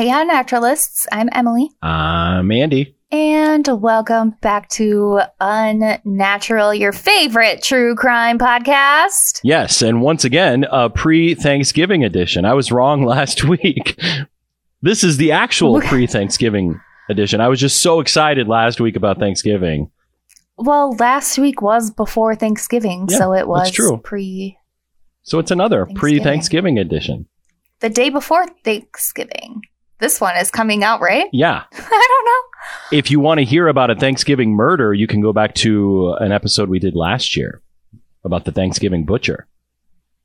Hey, 0.00 0.08
Unnaturalists. 0.08 1.06
I'm 1.12 1.28
Emily. 1.30 1.68
I'm 1.82 2.50
Andy. 2.50 2.96
And 3.12 3.68
welcome 3.82 4.30
back 4.40 4.70
to 4.70 5.20
Unnatural, 5.38 6.72
your 6.72 6.92
favorite 6.92 7.62
true 7.62 7.94
crime 7.94 8.38
podcast. 8.38 9.40
Yes, 9.44 9.82
and 9.82 10.00
once 10.00 10.24
again, 10.24 10.64
a 10.70 10.88
pre 10.88 11.34
Thanksgiving 11.34 12.02
edition. 12.02 12.46
I 12.46 12.54
was 12.54 12.72
wrong 12.72 13.02
last 13.04 13.44
week. 13.44 14.00
This 14.80 15.04
is 15.04 15.18
the 15.18 15.32
actual 15.32 15.82
pre 15.82 16.06
Thanksgiving 16.06 16.80
edition. 17.10 17.42
I 17.42 17.48
was 17.48 17.60
just 17.60 17.80
so 17.80 18.00
excited 18.00 18.48
last 18.48 18.80
week 18.80 18.96
about 18.96 19.18
Thanksgiving. 19.18 19.90
Well, 20.56 20.96
last 20.98 21.36
week 21.38 21.60
was 21.60 21.90
before 21.90 22.34
Thanksgiving, 22.34 23.06
Yeah, 23.10 23.18
so 23.18 23.34
it 23.34 23.46
was 23.46 23.70
true. 23.70 23.98
pre 23.98 24.56
So 25.24 25.38
it's 25.38 25.50
another 25.50 25.86
pre. 25.94 26.20
Thanksgiving 26.20 26.78
edition. 26.78 27.26
the 27.80 27.90
day 27.90 28.08
before 28.08 28.46
Thanksgiving. 28.64 29.60
This 30.00 30.20
one 30.20 30.36
is 30.36 30.50
coming 30.50 30.82
out, 30.82 31.00
right? 31.00 31.26
Yeah. 31.32 31.62
I 31.72 32.08
don't 32.08 32.26
know. 32.26 32.98
If 32.98 33.10
you 33.10 33.20
want 33.20 33.38
to 33.38 33.44
hear 33.44 33.68
about 33.68 33.90
a 33.90 33.94
Thanksgiving 33.94 34.52
murder, 34.52 34.92
you 34.92 35.06
can 35.06 35.20
go 35.20 35.32
back 35.32 35.54
to 35.56 36.14
an 36.20 36.32
episode 36.32 36.68
we 36.68 36.78
did 36.78 36.94
last 36.94 37.36
year 37.36 37.62
about 38.24 38.44
the 38.44 38.52
Thanksgiving 38.52 39.04
butcher. 39.04 39.46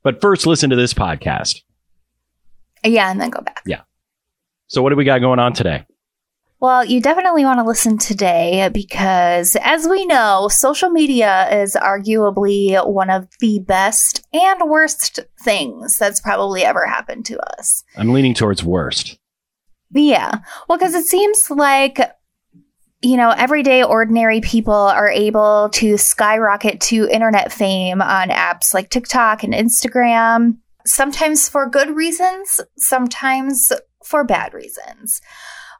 But 0.03 0.19
first, 0.21 0.45
listen 0.45 0.69
to 0.71 0.75
this 0.75 0.93
podcast. 0.93 1.61
Yeah, 2.83 3.09
and 3.09 3.19
then 3.19 3.29
go 3.29 3.41
back. 3.41 3.63
Yeah. 3.65 3.81
So, 4.67 4.81
what 4.81 4.89
do 4.89 4.95
we 4.95 5.05
got 5.05 5.19
going 5.19 5.39
on 5.39 5.53
today? 5.53 5.85
Well, 6.59 6.85
you 6.85 7.01
definitely 7.01 7.45
want 7.45 7.59
to 7.59 7.65
listen 7.65 7.97
today 7.97 8.69
because, 8.73 9.55
as 9.61 9.87
we 9.87 10.05
know, 10.05 10.47
social 10.49 10.89
media 10.89 11.47
is 11.61 11.75
arguably 11.75 12.83
one 12.87 13.09
of 13.09 13.27
the 13.39 13.59
best 13.59 14.25
and 14.33 14.69
worst 14.69 15.19
things 15.41 15.97
that's 15.97 16.21
probably 16.21 16.63
ever 16.63 16.85
happened 16.85 17.25
to 17.25 17.39
us. 17.59 17.83
I'm 17.97 18.13
leaning 18.13 18.33
towards 18.33 18.63
worst. 18.63 19.19
Yeah. 19.95 20.39
Well, 20.67 20.77
because 20.77 20.93
it 20.93 21.05
seems 21.05 21.49
like, 21.49 21.99
you 23.01 23.15
know, 23.15 23.29
everyday 23.29 23.81
ordinary 23.81 24.41
people 24.41 24.73
are 24.73 25.09
able 25.09 25.69
to 25.73 25.97
skyrocket 25.97 26.81
to 26.81 27.07
internet 27.07 27.51
fame 27.51 28.01
on 28.01 28.29
apps 28.29 28.73
like 28.73 28.89
TikTok 28.89 29.43
and 29.43 29.53
Instagram, 29.53 30.57
sometimes 30.85 31.47
for 31.47 31.69
good 31.69 31.95
reasons, 31.95 32.59
sometimes 32.77 33.71
for 34.03 34.25
bad 34.25 34.53
reasons. 34.53 35.21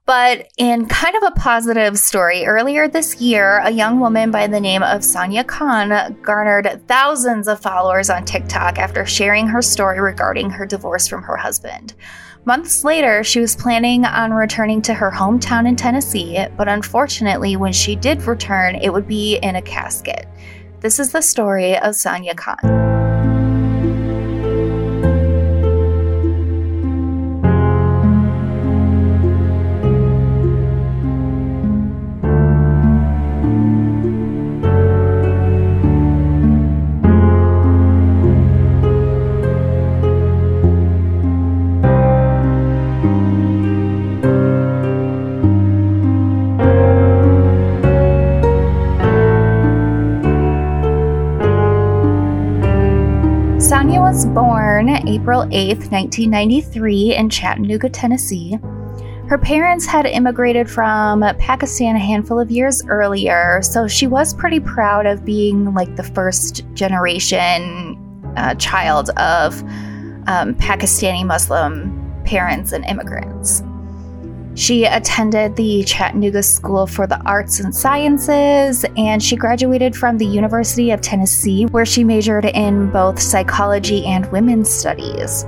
But 0.05 0.47
in 0.57 0.85
kind 0.85 1.16
of 1.16 1.23
a 1.23 1.31
positive 1.31 1.97
story, 1.97 2.45
earlier 2.45 2.88
this 2.88 3.19
year, 3.19 3.57
a 3.57 3.72
young 3.72 4.00
woman 4.00 4.29
by 4.31 4.47
the 4.47 4.59
name 4.61 4.83
of 4.83 5.02
Sania 5.02 5.45
Khan 5.45 6.16
garnered 6.22 6.83
thousands 6.88 7.47
of 7.47 7.59
followers 7.59 8.11
on 8.11 8.23
TikTok 8.23 8.77
after 8.77 9.05
sharing 9.05 9.47
her 9.47 9.63
story 9.63 10.00
regarding 10.00 10.52
her 10.52 10.66
divorce 10.66 11.07
from 11.07 11.23
her 11.23 11.35
husband. 11.35 11.95
Months 12.47 12.83
later, 12.83 13.23
she 13.23 13.39
was 13.39 13.55
planning 13.55 14.05
on 14.05 14.31
returning 14.31 14.79
to 14.83 14.93
her 14.93 15.09
hometown 15.09 15.67
in 15.67 15.75
Tennessee, 15.75 16.45
but 16.55 16.67
unfortunately, 16.67 17.55
when 17.55 17.73
she 17.73 17.95
did 17.95 18.21
return, 18.21 18.75
it 18.75 18.93
would 18.93 19.07
be 19.07 19.38
in 19.38 19.55
a 19.55 19.63
casket. 19.63 20.27
This 20.79 20.99
is 20.99 21.11
the 21.11 21.21
story 21.21 21.75
of 21.75 21.95
Sania 21.95 22.38
Khan. 22.38 23.05
April 55.51 55.75
8th, 55.75 55.91
1993, 55.91 57.16
in 57.16 57.29
Chattanooga, 57.29 57.89
Tennessee. 57.89 58.57
Her 59.28 59.38
parents 59.38 59.85
had 59.85 60.06
immigrated 60.06 60.69
from 60.69 61.22
Pakistan 61.39 61.95
a 61.95 62.00
handful 62.00 62.39
of 62.39 62.51
years 62.51 62.85
earlier, 62.88 63.61
so 63.61 63.88
she 63.88 64.07
was 64.07 64.34
pretty 64.34 64.59
proud 64.59 65.05
of 65.05 65.25
being 65.25 65.73
like 65.73 65.95
the 65.95 66.03
first 66.03 66.63
generation 66.73 67.97
uh, 68.38 68.55
child 68.55 69.09
of 69.11 69.61
um, 70.28 70.55
Pakistani 70.55 71.25
Muslim 71.25 72.01
parents 72.25 72.72
and 72.72 72.85
immigrants. 72.85 73.63
She 74.55 74.85
attended 74.85 75.57
the 75.57 75.83
Chattanooga 75.83 76.41
School 76.41 76.88
for 76.88 77.05
the 77.05 77.21
Arts 77.25 77.59
and 77.59 77.75
Sciences, 77.75 78.85
and 78.95 79.21
she 79.21 79.35
graduated 79.35 79.95
from 79.97 80.17
the 80.17 80.25
University 80.25 80.91
of 80.91 81.01
Tennessee, 81.01 81.66
where 81.66 81.85
she 81.85 82.05
majored 82.05 82.45
in 82.45 82.89
both 82.89 83.21
psychology 83.21 84.05
and 84.05 84.31
women's 84.31 84.69
studies. 84.69 85.43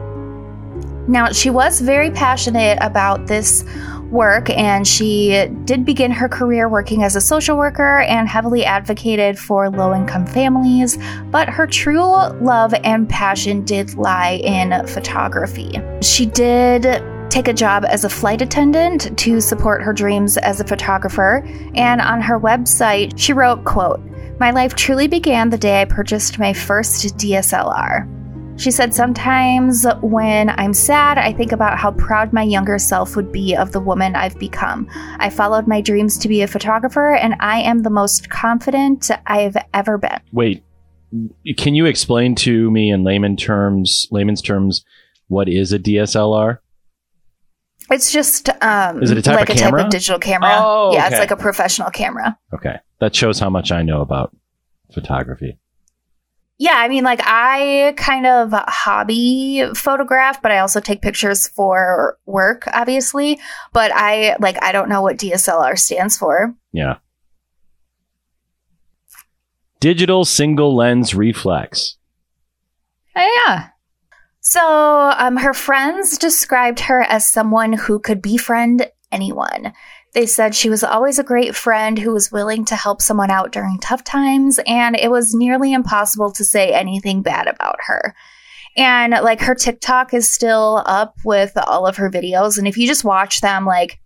Now, 1.08 1.32
she 1.32 1.50
was 1.50 1.80
very 1.80 2.12
passionate 2.12 2.78
about 2.82 3.28
this 3.28 3.64
work, 4.12 4.50
and 4.50 4.86
she 4.86 5.48
did 5.64 5.86
begin 5.86 6.12
her 6.12 6.28
career 6.28 6.68
working 6.68 7.04
as 7.04 7.16
a 7.16 7.22
social 7.22 7.58
worker 7.58 8.00
and 8.00 8.28
heavily 8.28 8.66
advocated 8.66 9.40
for 9.40 9.70
low 9.70 9.96
income 9.96 10.26
families. 10.26 10.98
But 11.32 11.48
her 11.48 11.66
true 11.66 12.04
love 12.42 12.74
and 12.84 13.08
passion 13.08 13.64
did 13.64 13.96
lie 13.96 14.42
in 14.44 14.86
photography. 14.86 15.80
She 16.02 16.26
did 16.26 17.02
take 17.30 17.48
a 17.48 17.54
job 17.54 17.86
as 17.86 18.04
a 18.04 18.10
flight 18.10 18.42
attendant 18.42 19.18
to 19.18 19.40
support 19.40 19.82
her 19.82 19.94
dreams 19.94 20.38
as 20.38 20.60
a 20.60 20.68
photographer 20.68 21.44
and 21.76 22.02
on 22.02 22.22
her 22.22 22.40
website 22.40 23.14
she 23.18 23.34
wrote 23.34 23.64
quote 23.66 24.02
my 24.40 24.52
life 24.52 24.76
truly 24.76 25.08
began 25.08 25.50
the 25.50 25.58
day 25.58 25.82
i 25.82 25.86
purchased 25.86 26.40
my 26.40 26.54
first 26.54 27.18
dslr 27.18 28.08
she 28.58 28.72
said, 28.72 28.92
Sometimes 28.94 29.86
when 30.02 30.50
I'm 30.50 30.74
sad, 30.74 31.20
I 31.20 31.32
think 31.32 31.52
about 31.52 31.78
how 31.78 31.92
proud 31.92 32.34
my 32.34 32.42
younger 32.42 32.80
self 32.80 33.16
would 33.16 33.32
be 33.32 33.56
of 33.56 33.72
the 33.72 33.80
woman 33.80 34.16
I've 34.16 34.38
become. 34.40 34.88
I 35.20 35.30
followed 35.30 35.68
my 35.68 35.80
dreams 35.80 36.18
to 36.18 36.28
be 36.28 36.42
a 36.42 36.48
photographer, 36.48 37.14
and 37.14 37.36
I 37.40 37.60
am 37.60 37.84
the 37.84 37.92
most 37.92 38.32
confident 38.32 39.12
I've 39.28 39.58
ever 39.76 40.00
been. 40.00 40.20
Wait, 40.32 40.64
can 41.56 41.76
you 41.76 41.86
explain 41.86 42.34
to 42.36 42.72
me 42.72 42.90
in 42.90 43.04
layman 43.04 43.38
terms, 43.38 44.08
layman's 44.10 44.42
terms, 44.42 44.84
what 45.28 45.48
is 45.48 45.72
a 45.72 45.78
DSLR? 45.78 46.58
It's 47.90 48.12
just 48.12 48.50
um, 48.62 49.02
Is 49.02 49.12
it 49.12 49.18
a 49.18 49.22
type 49.22 49.36
like 49.36 49.50
of 49.50 49.56
a 49.56 49.60
camera? 49.60 49.80
type 49.82 49.86
of 49.88 49.92
digital 49.92 50.20
camera. 50.20 50.58
Oh, 50.60 50.94
yeah, 50.94 51.08
it's 51.08 51.20
like 51.20 51.32
a 51.32 51.38
professional 51.38 51.90
camera. 51.90 52.38
Okay, 52.54 52.76
that 53.00 53.16
shows 53.16 53.40
how 53.40 53.50
much 53.50 53.72
I 53.72 53.82
know 53.84 54.02
about 54.02 54.36
photography. 54.94 55.58
Yeah, 56.60 56.74
I 56.76 56.88
mean, 56.88 57.04
like 57.04 57.22
I 57.24 57.94
kind 57.98 58.26
of 58.26 58.52
hobby 58.52 59.64
photograph, 59.76 60.42
but 60.42 60.52
I 60.52 60.60
also 60.60 60.80
take 60.80 61.02
pictures 61.04 61.48
for 61.48 62.18
work, 62.26 62.68
obviously. 62.74 63.40
But 63.74 63.92
I 63.94 64.36
like 64.40 64.62
I 64.64 64.72
don't 64.72 64.90
know 64.90 65.02
what 65.02 65.18
DSLR 65.18 65.78
stands 65.78 66.18
for. 66.18 66.56
Yeah. 66.72 66.98
Digital 69.80 70.26
single 70.26 70.76
lens 70.76 71.14
reflex. 71.14 71.98
Oh, 73.16 73.44
yeah. 73.48 73.70
So, 74.50 75.12
um, 75.18 75.36
her 75.36 75.54
friends 75.54 76.18
described 76.18 76.80
her 76.80 77.02
as 77.02 77.28
someone 77.28 77.74
who 77.74 78.00
could 78.00 78.22
befriend 78.22 78.90
anyone. 79.12 79.74
They 80.14 80.26
said 80.26 80.56
she 80.56 80.70
was 80.70 80.86
always 80.86 81.20
a 81.20 81.24
great 81.24 81.54
friend 81.54 82.00
who 82.00 82.14
was 82.14 82.32
willing 82.32 82.64
to 82.64 82.76
help 82.78 83.02
someone 83.02 83.30
out 83.30 83.52
during 83.52 83.78
tough 83.78 84.06
times, 84.06 84.58
and 84.66 84.96
it 84.96 85.12
was 85.12 85.36
nearly 85.36 85.74
impossible 85.74 86.32
to 86.32 86.46
say 86.46 86.72
anything 86.72 87.22
bad 87.22 87.48
about 87.48 87.76
her. 87.88 88.16
And 88.78 89.12
like 89.22 89.42
her 89.42 89.54
TikTok 89.54 90.14
is 90.14 90.32
still 90.32 90.82
up 90.86 91.16
with 91.26 91.52
all 91.68 91.86
of 91.86 91.98
her 91.98 92.10
videos, 92.10 92.58
and 92.58 92.70
if 92.70 92.78
you 92.78 92.88
just 92.88 93.04
watch 93.04 93.42
them, 93.42 93.66
like 93.66 94.00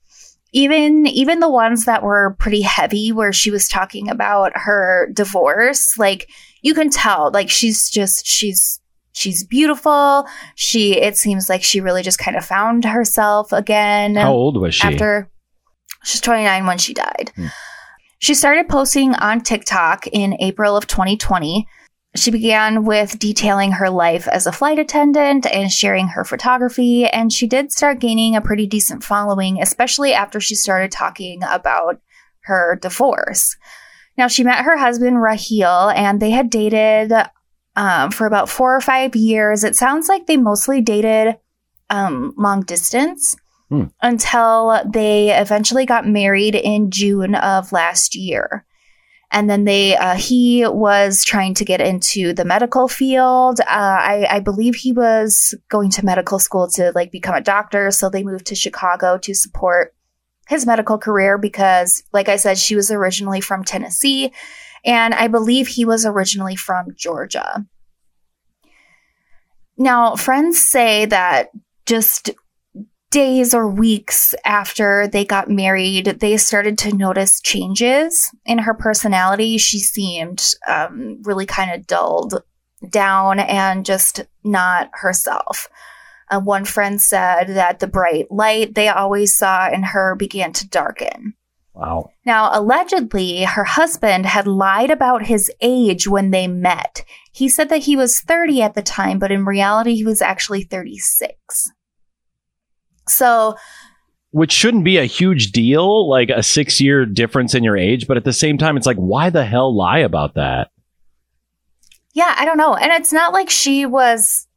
even 0.54 1.06
even 1.06 1.40
the 1.40 1.52
ones 1.52 1.86
that 1.86 2.02
were 2.02 2.36
pretty 2.40 2.62
heavy, 2.62 3.12
where 3.12 3.32
she 3.32 3.52
was 3.52 3.70
talking 3.70 4.10
about 4.10 4.54
her 4.56 5.08
divorce, 5.14 6.00
like 6.00 6.32
you 6.64 6.74
can 6.74 6.90
tell, 6.90 7.30
like 7.32 7.52
she's 7.52 7.92
just 7.92 8.26
she's 8.26 8.81
she's 9.14 9.44
beautiful. 9.44 10.26
She 10.56 11.00
it 11.00 11.18
seems 11.18 11.50
like 11.50 11.64
she 11.64 11.82
really 11.82 12.04
just 12.04 12.20
kind 12.20 12.38
of 12.38 12.46
found 12.46 12.86
herself 12.86 13.52
again 13.52 14.16
How 14.16 14.32
old 14.34 14.58
was 14.58 14.76
she? 14.76 14.88
after 14.88 15.30
she's 16.04 16.22
29 16.22 16.66
when 16.66 16.78
she 16.78 16.94
died. 16.94 17.32
Hmm. 17.36 17.48
She 18.20 18.34
started 18.36 18.70
posting 18.70 19.16
on 19.16 19.42
TikTok 19.42 20.06
in 20.08 20.38
April 20.40 20.78
of 20.78 20.86
2020. 20.86 21.68
She 22.16 22.30
began 22.30 22.84
with 22.84 23.18
detailing 23.18 23.72
her 23.72 23.90
life 23.90 24.28
as 24.28 24.46
a 24.46 24.52
flight 24.52 24.78
attendant 24.78 25.46
and 25.48 25.72
sharing 25.72 26.10
her 26.10 26.26
photography, 26.26 27.08
and 27.08 27.32
she 27.32 27.48
did 27.48 27.72
start 27.72 28.00
gaining 28.00 28.36
a 28.36 28.42
pretty 28.42 28.68
decent 28.68 29.04
following, 29.04 29.62
especially 29.62 30.14
after 30.14 30.40
she 30.40 30.56
started 30.56 30.92
talking 30.92 31.42
about 31.50 32.02
her 32.42 32.78
divorce. 32.82 33.56
Now, 34.18 34.28
she 34.28 34.44
met 34.44 34.66
her 34.66 34.78
husband, 34.78 35.22
Raheel, 35.22 35.90
and 35.96 36.20
they 36.20 36.32
had 36.32 36.50
dated 36.50 37.14
um, 37.76 38.12
for 38.12 38.26
about 38.28 38.50
four 38.50 38.76
or 38.76 38.82
five 38.82 39.16
years. 39.16 39.64
It 39.64 39.76
sounds 39.76 40.10
like 40.10 40.28
they 40.28 40.38
mostly 40.38 40.82
dated 40.82 41.38
um, 41.90 42.34
long 42.38 42.62
distance. 42.62 43.36
Hmm. 43.72 43.86
until 44.02 44.82
they 44.86 45.30
eventually 45.32 45.86
got 45.86 46.06
married 46.06 46.56
in 46.56 46.92
June 46.92 47.36
of 47.36 47.72
last 47.72 48.16
year. 48.16 48.66
And 49.32 49.50
then 49.50 49.64
they, 49.64 49.96
uh, 49.96 50.16
he 50.16 50.68
was 50.68 51.24
trying 51.24 51.54
to 51.54 51.64
get 51.64 51.80
into 51.80 52.34
the 52.34 52.44
medical 52.44 52.90
field. 52.90 53.62
Uh, 53.62 53.64
I, 53.70 54.28
I 54.30 54.40
believe 54.42 54.76
he 54.76 54.92
was 54.92 55.56
going 55.70 55.90
to 55.92 56.06
medical 56.06 56.38
school 56.38 56.68
to 56.72 56.92
like 56.94 57.14
become 57.14 57.34
a 57.34 57.40
doctor. 57.40 57.92
So 57.92 58.10
they 58.10 58.24
moved 58.24 58.48
to 58.48 58.56
Chicago 58.56 59.18
to 59.20 59.34
support 59.34 59.96
his 60.50 60.66
medical 60.66 60.98
career 60.98 61.38
because, 61.38 62.04
like 62.12 62.28
I 62.28 62.36
said, 62.36 62.58
she 62.58 62.76
was 62.76 62.92
originally 62.92 63.40
from 63.40 63.64
Tennessee. 63.64 64.34
And 64.86 65.14
I 65.14 65.28
believe 65.28 65.68
he 65.68 65.86
was 65.86 66.06
originally 66.06 66.56
from 66.56 66.88
Georgia. 66.96 67.66
Now, 69.78 70.16
friends 70.16 70.64
say 70.64 71.06
that 71.06 71.50
just 71.86 72.32
days 73.10 73.54
or 73.54 73.68
weeks 73.68 74.34
after 74.46 75.08
they 75.08 75.26
got 75.26 75.50
married, 75.50 76.06
they 76.06 76.38
started 76.38 76.78
to 76.80 76.96
notice 76.96 77.42
changes 77.42 78.34
in 78.46 78.60
her 78.60 78.74
personality. 78.74 79.58
She 79.58 79.80
seemed 79.80 80.54
um, 80.68 81.22
really 81.24 81.46
kind 81.46 81.72
of 81.72 81.86
dulled 81.88 82.42
down 82.90 83.40
and 83.40 83.86
just 83.86 84.22
not 84.44 84.90
herself. 84.94 85.68
Uh, 86.30 86.40
one 86.40 86.64
friend 86.64 87.02
said 87.02 87.46
that 87.46 87.80
the 87.80 87.88
bright 87.88 88.32
light 88.32 88.74
they 88.74 88.88
always 88.88 89.38
saw 89.38 89.70
in 89.70 89.84
her 89.84 90.16
began 90.16 90.54
to 90.54 90.68
darken. 90.70 91.34
Wow. 91.74 92.12
Now, 92.26 92.50
allegedly, 92.52 93.44
her 93.44 93.64
husband 93.64 94.26
had 94.26 94.46
lied 94.46 94.92
about 94.92 95.26
his 95.26 95.50
age 95.62 96.08
when 96.08 96.32
they 96.32 96.48
met. 96.48 97.04
He 97.32 97.48
said 97.48 97.70
that 97.70 97.84
he 97.84 97.96
was 97.96 98.20
30 98.20 98.62
at 98.62 98.74
the 98.74 98.82
time, 98.82 99.20
but 99.20 99.32
in 99.32 99.46
reality, 99.46 99.96
he 99.96 100.04
was 100.04 100.22
actually 100.22 100.64
36. 100.64 101.72
So, 103.08 103.56
Which 104.32 104.52
shouldn't 104.52 104.84
be 104.84 104.98
a 104.98 105.06
huge 105.06 105.52
deal, 105.52 106.10
like 106.10 106.30
a 106.30 106.44
six 106.44 106.82
year 106.82 107.06
difference 107.06 107.56
in 107.56 107.64
your 107.64 107.78
age. 107.78 108.06
But 108.06 108.18
at 108.18 108.26
the 108.26 108.34
same 108.34 108.58
time, 108.58 108.76
it's 108.76 108.86
like, 108.86 108.98
why 108.98 109.30
the 109.30 109.46
hell 109.46 109.76
lie 109.76 110.00
about 110.00 110.36
that? 110.36 110.72
yeah, 112.14 112.36
I 112.38 112.46
don't 112.46 112.58
know. 112.58 112.76
And 112.76 112.92
it's 112.92 113.14
not 113.14 113.34
like 113.34 113.50
she 113.50 113.86
was 113.86 114.48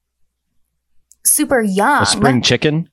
super 1.25 1.61
young. 1.61 2.03
A 2.03 2.07
spring 2.07 2.43
chicken? 2.43 2.89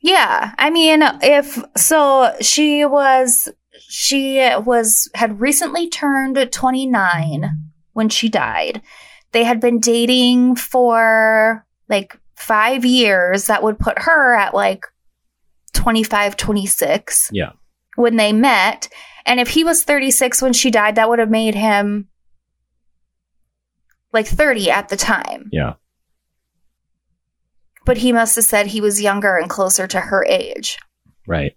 Yeah. 0.00 0.54
I 0.58 0.70
mean, 0.70 1.02
if 1.22 1.58
so, 1.76 2.34
she 2.40 2.84
was, 2.84 3.48
she 3.88 4.38
was, 4.58 5.10
had 5.14 5.40
recently 5.40 5.88
turned 5.88 6.38
29 6.52 7.50
when 7.92 8.08
she 8.08 8.28
died. 8.28 8.82
They 9.32 9.44
had 9.44 9.60
been 9.60 9.80
dating 9.80 10.56
for 10.56 11.66
like 11.88 12.18
five 12.34 12.84
years. 12.84 13.46
That 13.46 13.62
would 13.62 13.78
put 13.78 13.98
her 14.00 14.34
at 14.34 14.54
like 14.54 14.84
25, 15.72 16.36
26 16.36 17.30
Yeah. 17.32 17.52
when 17.96 18.16
they 18.16 18.32
met. 18.32 18.88
And 19.24 19.40
if 19.40 19.48
he 19.48 19.64
was 19.64 19.82
36 19.82 20.40
when 20.40 20.52
she 20.52 20.70
died, 20.70 20.94
that 20.96 21.08
would 21.08 21.18
have 21.18 21.30
made 21.30 21.54
him 21.54 22.08
like 24.12 24.26
30 24.26 24.70
at 24.70 24.88
the 24.88 24.96
time. 24.96 25.48
Yeah. 25.52 25.74
But 27.86 27.96
he 27.98 28.12
must 28.12 28.34
have 28.36 28.44
said 28.44 28.66
he 28.66 28.82
was 28.82 29.00
younger 29.00 29.36
and 29.38 29.48
closer 29.48 29.86
to 29.86 30.00
her 30.00 30.24
age. 30.28 30.76
Right. 31.26 31.56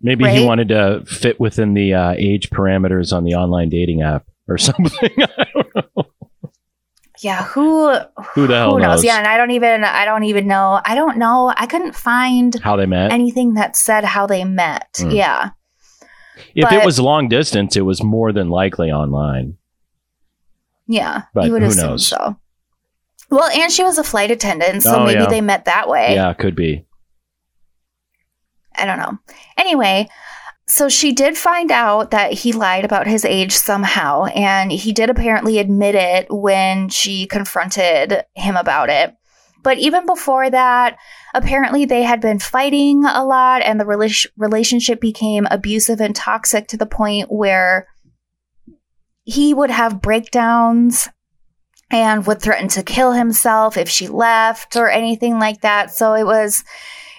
Maybe 0.00 0.28
he 0.28 0.44
wanted 0.44 0.68
to 0.68 1.02
fit 1.06 1.38
within 1.40 1.74
the 1.74 1.94
uh, 1.94 2.14
age 2.16 2.50
parameters 2.50 3.12
on 3.12 3.24
the 3.24 3.34
online 3.34 3.68
dating 3.68 4.02
app 4.02 4.26
or 4.48 4.56
something. 4.68 5.10
I 5.18 5.46
don't 5.52 5.74
know. 5.74 6.04
Yeah, 7.22 7.44
who 7.44 7.88
Who 8.34 8.46
the 8.46 8.54
hell 8.56 8.72
who 8.74 8.80
knows? 8.80 8.96
knows? 8.98 9.04
Yeah, 9.04 9.16
and 9.18 9.26
I 9.26 9.38
don't 9.38 9.50
even 9.52 9.82
I 9.82 10.04
don't 10.04 10.24
even 10.24 10.46
know. 10.46 10.80
I 10.84 10.94
don't 10.94 11.16
know. 11.16 11.52
I 11.56 11.64
couldn't 11.66 11.94
find 11.94 12.54
How 12.60 12.76
they 12.76 12.84
met? 12.86 13.12
anything 13.12 13.54
that 13.54 13.76
said 13.76 14.04
how 14.04 14.26
they 14.26 14.44
met. 14.44 14.88
Hmm. 14.98 15.10
Yeah. 15.10 15.50
if 16.54 16.70
it 16.70 16.84
was 16.84 17.00
long 17.00 17.28
distance, 17.28 17.76
it 17.76 17.82
was 17.82 18.02
more 18.02 18.32
than 18.32 18.50
likely 18.50 18.90
online. 18.90 19.56
Yeah. 20.86 21.22
But 21.32 21.46
you 21.46 21.52
would 21.52 21.62
who 21.62 21.68
assume 21.68 21.86
knows? 21.90 22.06
so. 22.06 22.36
Well, 23.34 23.50
and 23.50 23.72
she 23.72 23.82
was 23.82 23.98
a 23.98 24.04
flight 24.04 24.30
attendant, 24.30 24.84
so 24.84 25.00
Oh, 25.00 25.04
maybe 25.06 25.20
yeah. 25.22 25.28
they 25.28 25.40
met 25.40 25.64
that 25.64 25.88
way. 25.88 26.14
Yeah, 26.14 26.32
could 26.34 26.54
be. 26.54 26.86
I 28.76 28.86
don't 28.86 28.98
know. 28.98 29.18
Anyway, 29.58 30.08
so 30.68 30.88
she 30.88 31.12
did 31.12 31.36
find 31.36 31.72
out 31.72 32.12
that 32.12 32.32
he 32.32 32.52
lied 32.52 32.84
about 32.84 33.06
his 33.08 33.24
age 33.24 33.52
somehow, 33.52 34.26
and 34.26 34.70
he 34.70 34.92
did 34.92 35.10
apparently 35.10 35.58
admit 35.58 35.96
it 35.96 36.26
when 36.30 36.88
she 36.88 37.26
confronted 37.26 38.22
him 38.34 38.54
about 38.56 38.88
it. 38.88 39.14
But 39.64 39.78
even 39.78 40.06
before 40.06 40.48
that, 40.50 40.96
apparently 41.34 41.86
they 41.86 42.02
had 42.02 42.20
been 42.20 42.38
fighting 42.38 43.04
a 43.04 43.24
lot, 43.24 43.62
and 43.62 43.80
the 43.80 43.84
rela- 43.84 44.26
relationship 44.36 45.00
became 45.00 45.48
abusive 45.50 46.00
and 46.00 46.14
toxic 46.14 46.68
to 46.68 46.76
the 46.76 46.86
point 46.86 47.32
where 47.32 47.88
he 49.24 49.54
would 49.54 49.70
have 49.70 50.02
breakdowns 50.02 51.08
and 51.90 52.26
would 52.26 52.40
threaten 52.40 52.68
to 52.68 52.82
kill 52.82 53.12
himself 53.12 53.76
if 53.76 53.88
she 53.88 54.08
left 54.08 54.76
or 54.76 54.88
anything 54.88 55.38
like 55.38 55.60
that. 55.60 55.90
So 55.90 56.14
it 56.14 56.24
was 56.24 56.64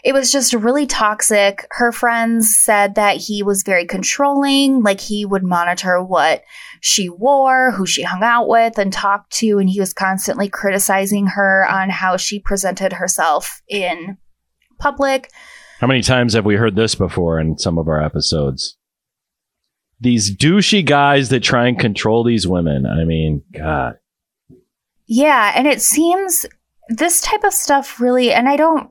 it 0.06 0.14
was 0.14 0.32
just 0.32 0.54
really 0.54 0.86
toxic. 0.86 1.66
Her 1.72 1.92
friends 1.92 2.56
said 2.56 2.94
that 2.94 3.18
he 3.18 3.42
was 3.42 3.64
very 3.64 3.88
controlling, 3.88 4.84
like 4.84 5.02
he 5.02 5.26
would 5.26 5.44
monitor 5.44 6.02
what 6.04 6.44
she 6.80 7.10
wore, 7.10 7.72
who 7.72 7.88
she 7.88 8.04
hung 8.04 8.22
out 8.22 8.48
with, 8.48 8.78
and 8.78 8.94
talked 8.94 9.34
to, 9.38 9.58
and 9.58 9.68
he 9.68 9.80
was 9.80 9.94
constantly 9.94 10.48
criticizing 10.48 11.26
her 11.26 11.68
on 11.68 11.90
how 11.90 12.18
she 12.18 12.40
presented 12.40 12.94
herself 12.94 13.64
in 13.68 14.18
public. 14.78 15.32
How 15.80 15.88
many 15.88 16.04
times 16.04 16.36
have 16.36 16.46
we 16.46 16.56
heard 16.56 16.76
this 16.76 16.94
before 16.94 17.40
in 17.40 17.58
some 17.58 17.80
of 17.80 17.88
our 17.88 18.00
episodes? 18.00 18.78
These 20.00 20.38
douchey 20.38 20.86
guys 20.86 21.30
that 21.30 21.42
try 21.42 21.68
and 21.68 21.80
control 21.80 22.24
these 22.24 22.48
women. 22.48 22.86
I 22.86 23.06
mean, 23.06 23.42
God. 23.52 23.96
Yeah, 25.08 25.54
and 25.56 25.68
it 25.68 25.82
seems 25.82 26.46
this 26.90 27.22
type 27.22 27.44
of 27.44 27.54
stuff 27.54 28.00
really, 28.00 28.32
and 28.32 28.48
I 28.50 28.56
don't 28.56 28.90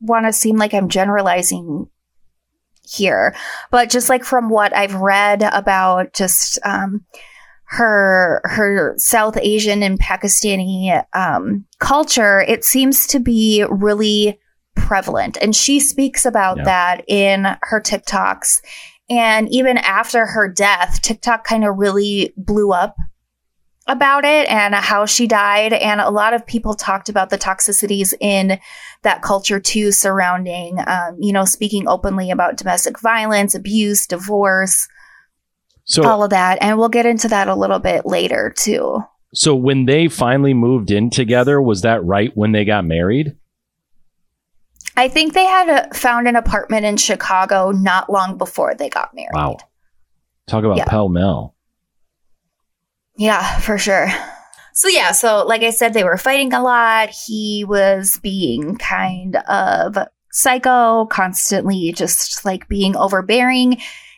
want 0.00 0.26
to 0.26 0.32
seem 0.32 0.56
like 0.56 0.72
I'm 0.74 0.88
generalizing 0.88 1.88
here, 2.82 3.34
but 3.70 3.90
just 3.90 4.08
like 4.08 4.24
from 4.24 4.48
what 4.50 4.74
I've 4.76 4.94
read 4.94 5.42
about 5.42 6.12
just 6.14 6.58
um, 6.64 7.04
her 7.64 8.40
her 8.44 8.94
South 8.96 9.36
Asian 9.36 9.82
and 9.82 9.98
Pakistani 9.98 11.04
um, 11.14 11.64
culture, 11.78 12.40
it 12.40 12.64
seems 12.64 13.06
to 13.08 13.20
be 13.20 13.64
really 13.70 14.38
prevalent, 14.74 15.36
and 15.40 15.54
she 15.54 15.78
speaks 15.80 16.24
about 16.24 16.58
Yeah. 16.58 16.64
that 16.64 17.04
in 17.08 17.44
her 17.62 17.80
TikToks. 17.80 18.60
And 19.08 19.48
even 19.52 19.76
after 19.76 20.24
her 20.24 20.48
death, 20.48 21.02
TikTok 21.02 21.42
kind 21.44 21.64
of 21.64 21.76
really 21.76 22.32
blew 22.36 22.72
up 22.72 22.94
about 23.86 24.24
it 24.24 24.48
and 24.48 24.74
how 24.74 25.06
she 25.06 25.26
died. 25.26 25.72
And 25.72 26.00
a 26.00 26.10
lot 26.10 26.34
of 26.34 26.46
people 26.46 26.74
talked 26.74 27.08
about 27.08 27.30
the 27.30 27.38
toxicities 27.38 28.14
in 28.20 28.58
that 29.02 29.22
culture 29.22 29.58
too, 29.58 29.90
surrounding, 29.90 30.78
um, 30.86 31.16
you 31.18 31.32
know, 31.32 31.44
speaking 31.44 31.88
openly 31.88 32.30
about 32.30 32.56
domestic 32.56 33.00
violence, 33.00 33.54
abuse, 33.54 34.06
divorce, 34.06 34.86
So, 35.84 36.04
all 36.04 36.22
of 36.22 36.30
that. 36.30 36.58
And 36.60 36.78
we'll 36.78 36.88
get 36.88 37.06
into 37.06 37.28
that 37.28 37.48
a 37.48 37.54
little 37.54 37.78
bit 37.80 38.04
later 38.06 38.52
too. 38.56 39.00
so 39.34 39.54
when 39.56 39.86
they 39.86 40.08
finally 40.08 40.54
moved 40.54 40.90
in 40.90 41.08
together, 41.10 41.60
was 41.60 41.82
that 41.82 42.04
right 42.04 42.30
when 42.36 42.52
they 42.52 42.64
got 42.64 42.84
married? 42.84 43.36
I 44.96 45.08
think 45.08 45.32
they 45.32 45.44
had 45.46 45.68
uh 45.68 45.94
found 45.94 46.28
an 46.28 46.36
apartment 46.36 46.84
in 46.84 46.96
Chicago 46.96 47.70
not 47.70 48.10
long 48.10 48.36
before 48.36 48.74
they 48.74 48.88
got 48.90 49.14
married. 49.14 49.30
Wow. 49.32 49.56
Talk 50.46 50.64
about 50.64 50.76
Yeah. 50.76 50.84
pell 50.84 51.08
mell. 51.08 51.54
Yeah, 53.20 53.58
for 53.58 53.76
sure. 53.76 54.08
So 54.72 54.88
yeah, 54.88 55.12
so 55.12 55.44
like 55.46 55.62
I 55.62 55.70
said, 55.70 55.92
they 55.92 56.04
were 56.04 56.16
fighting 56.16 56.54
a 56.54 56.62
lot. 56.62 57.10
He 57.10 57.66
was 57.68 58.18
being 58.22 58.76
kind 58.76 59.36
of 59.36 59.98
psycho, 60.32 61.04
constantly 61.04 61.92
just 61.92 62.46
like 62.46 62.66
being 62.66 62.96
overbearing. 62.96 63.76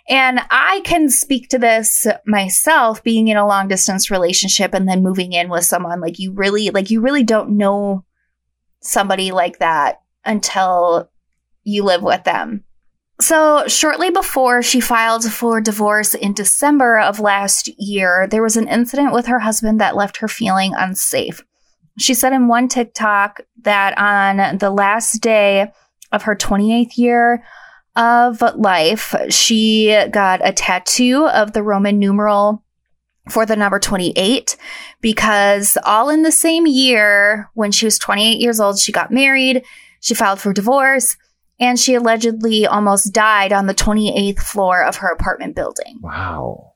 And 0.08 0.38
I 0.50 0.82
can 0.84 1.08
speak 1.08 1.48
to 1.48 1.58
this 1.58 2.06
myself, 2.26 3.02
being 3.02 3.26
in 3.26 3.36
a 3.36 3.46
long 3.46 3.66
distance 3.66 4.08
relationship 4.08 4.72
and 4.72 4.88
then 4.88 5.02
moving 5.02 5.32
in 5.32 5.48
with 5.48 5.64
someone 5.64 6.00
like 6.00 6.20
you 6.20 6.32
really, 6.32 6.70
like 6.70 6.88
you 6.92 7.00
really 7.00 7.24
don't 7.24 7.56
know 7.56 8.04
somebody 8.82 9.32
like 9.32 9.58
that 9.58 10.00
until 10.24 11.10
you 11.64 11.82
live 11.82 12.04
with 12.04 12.22
them. 12.22 12.62
So, 13.22 13.68
shortly 13.68 14.10
before 14.10 14.62
she 14.62 14.80
filed 14.80 15.24
for 15.30 15.60
divorce 15.60 16.12
in 16.12 16.32
December 16.32 16.98
of 16.98 17.20
last 17.20 17.68
year, 17.78 18.26
there 18.28 18.42
was 18.42 18.56
an 18.56 18.66
incident 18.66 19.12
with 19.12 19.26
her 19.26 19.38
husband 19.38 19.80
that 19.80 19.94
left 19.94 20.16
her 20.16 20.26
feeling 20.26 20.74
unsafe. 20.74 21.40
She 22.00 22.14
said 22.14 22.32
in 22.32 22.48
one 22.48 22.66
TikTok 22.66 23.42
that 23.60 23.96
on 23.96 24.58
the 24.58 24.70
last 24.70 25.22
day 25.22 25.70
of 26.10 26.24
her 26.24 26.34
28th 26.34 26.98
year 26.98 27.44
of 27.94 28.42
life, 28.56 29.14
she 29.28 29.96
got 30.10 30.40
a 30.44 30.52
tattoo 30.52 31.28
of 31.28 31.52
the 31.52 31.62
Roman 31.62 32.00
numeral 32.00 32.64
for 33.30 33.46
the 33.46 33.54
number 33.54 33.78
28 33.78 34.56
because 35.00 35.78
all 35.84 36.10
in 36.10 36.22
the 36.22 36.32
same 36.32 36.66
year, 36.66 37.48
when 37.54 37.70
she 37.70 37.84
was 37.84 38.00
28 38.00 38.40
years 38.40 38.58
old, 38.58 38.80
she 38.80 38.90
got 38.90 39.12
married, 39.12 39.62
she 40.00 40.12
filed 40.12 40.40
for 40.40 40.52
divorce. 40.52 41.16
And 41.62 41.78
she 41.78 41.94
allegedly 41.94 42.66
almost 42.66 43.12
died 43.12 43.52
on 43.52 43.66
the 43.66 43.74
28th 43.74 44.40
floor 44.40 44.82
of 44.82 44.96
her 44.96 45.08
apartment 45.08 45.54
building. 45.54 46.00
Wow. 46.02 46.72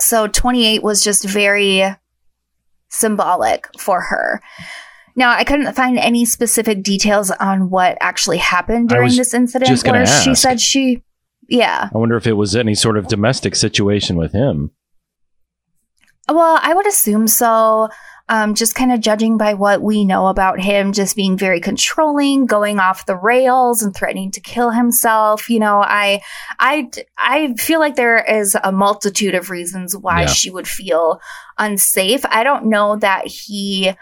So 0.00 0.26
28 0.26 0.82
was 0.82 1.04
just 1.04 1.24
very 1.24 1.84
symbolic 2.88 3.68
for 3.78 4.00
her. 4.00 4.42
Now, 5.14 5.30
I 5.30 5.44
couldn't 5.44 5.72
find 5.74 5.96
any 5.96 6.24
specific 6.24 6.82
details 6.82 7.30
on 7.30 7.70
what 7.70 7.96
actually 8.00 8.38
happened 8.38 8.88
during 8.88 9.14
this 9.14 9.32
incident 9.32 9.84
where 9.84 10.04
she 10.04 10.34
said 10.34 10.60
she 10.60 11.04
yeah. 11.46 11.90
I 11.94 11.98
wonder 11.98 12.16
if 12.16 12.26
it 12.26 12.32
was 12.32 12.56
any 12.56 12.74
sort 12.74 12.96
of 12.96 13.06
domestic 13.06 13.54
situation 13.54 14.16
with 14.16 14.32
him. 14.32 14.72
Well, 16.28 16.58
I 16.60 16.74
would 16.74 16.88
assume 16.88 17.28
so. 17.28 17.90
Um, 18.26 18.54
just 18.54 18.74
kind 18.74 18.90
of 18.90 19.00
judging 19.00 19.36
by 19.36 19.52
what 19.52 19.82
we 19.82 20.02
know 20.02 20.28
about 20.28 20.58
him, 20.58 20.92
just 20.92 21.14
being 21.14 21.36
very 21.36 21.60
controlling, 21.60 22.46
going 22.46 22.78
off 22.78 23.04
the 23.04 23.16
rails, 23.16 23.82
and 23.82 23.94
threatening 23.94 24.30
to 24.30 24.40
kill 24.40 24.70
himself. 24.70 25.50
You 25.50 25.58
know, 25.60 25.82
I, 25.82 26.22
I, 26.58 26.88
I 27.18 27.52
feel 27.58 27.80
like 27.80 27.96
there 27.96 28.24
is 28.24 28.56
a 28.64 28.72
multitude 28.72 29.34
of 29.34 29.50
reasons 29.50 29.94
why 29.94 30.22
Yeah. 30.22 30.26
she 30.28 30.50
would 30.50 30.66
feel 30.66 31.20
unsafe. 31.58 32.24
I 32.24 32.44
don't 32.44 32.66
know 32.70 32.96
that 32.96 33.26
he 33.26 33.92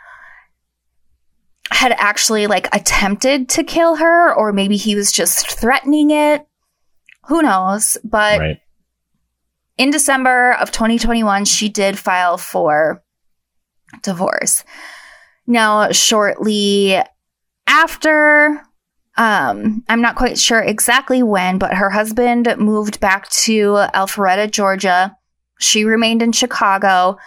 had 1.71 1.93
actually 1.99 2.47
like 2.47 2.69
attempted 2.73 3.49
to 3.49 3.65
kill 3.65 3.97
her, 3.97 4.33
or 4.35 4.53
maybe 4.53 4.77
he 4.77 4.95
was 4.95 5.11
just 5.11 5.51
threatening 5.51 6.13
it. 6.13 6.47
Who 7.27 7.43
knows? 7.43 7.97
But 8.05 8.39
right. 8.39 8.61
in 9.79 9.91
December 9.91 10.53
of 10.53 10.71
2021, 10.71 11.45
she 11.45 11.69
did 11.69 11.99
file 11.99 12.37
for 12.39 13.03
divorce. 14.03 14.65
Now, 15.47 15.91
shortly 15.91 16.99
after, 17.67 18.63
um, 19.17 19.85
I'm 19.89 20.01
not 20.01 20.17
quite 20.17 20.39
sure 20.39 20.61
exactly 20.61 21.23
when, 21.23 21.59
but 21.59 21.75
her 21.75 21.91
husband 21.91 22.55
moved 22.59 23.01
back 23.01 23.29
to 23.31 23.87
Alpharetta, 23.95 24.51
Georgia. 24.51 25.17
She 25.59 25.85
remained 25.85 26.23
in 26.23 26.33
Chicago. 26.33 27.19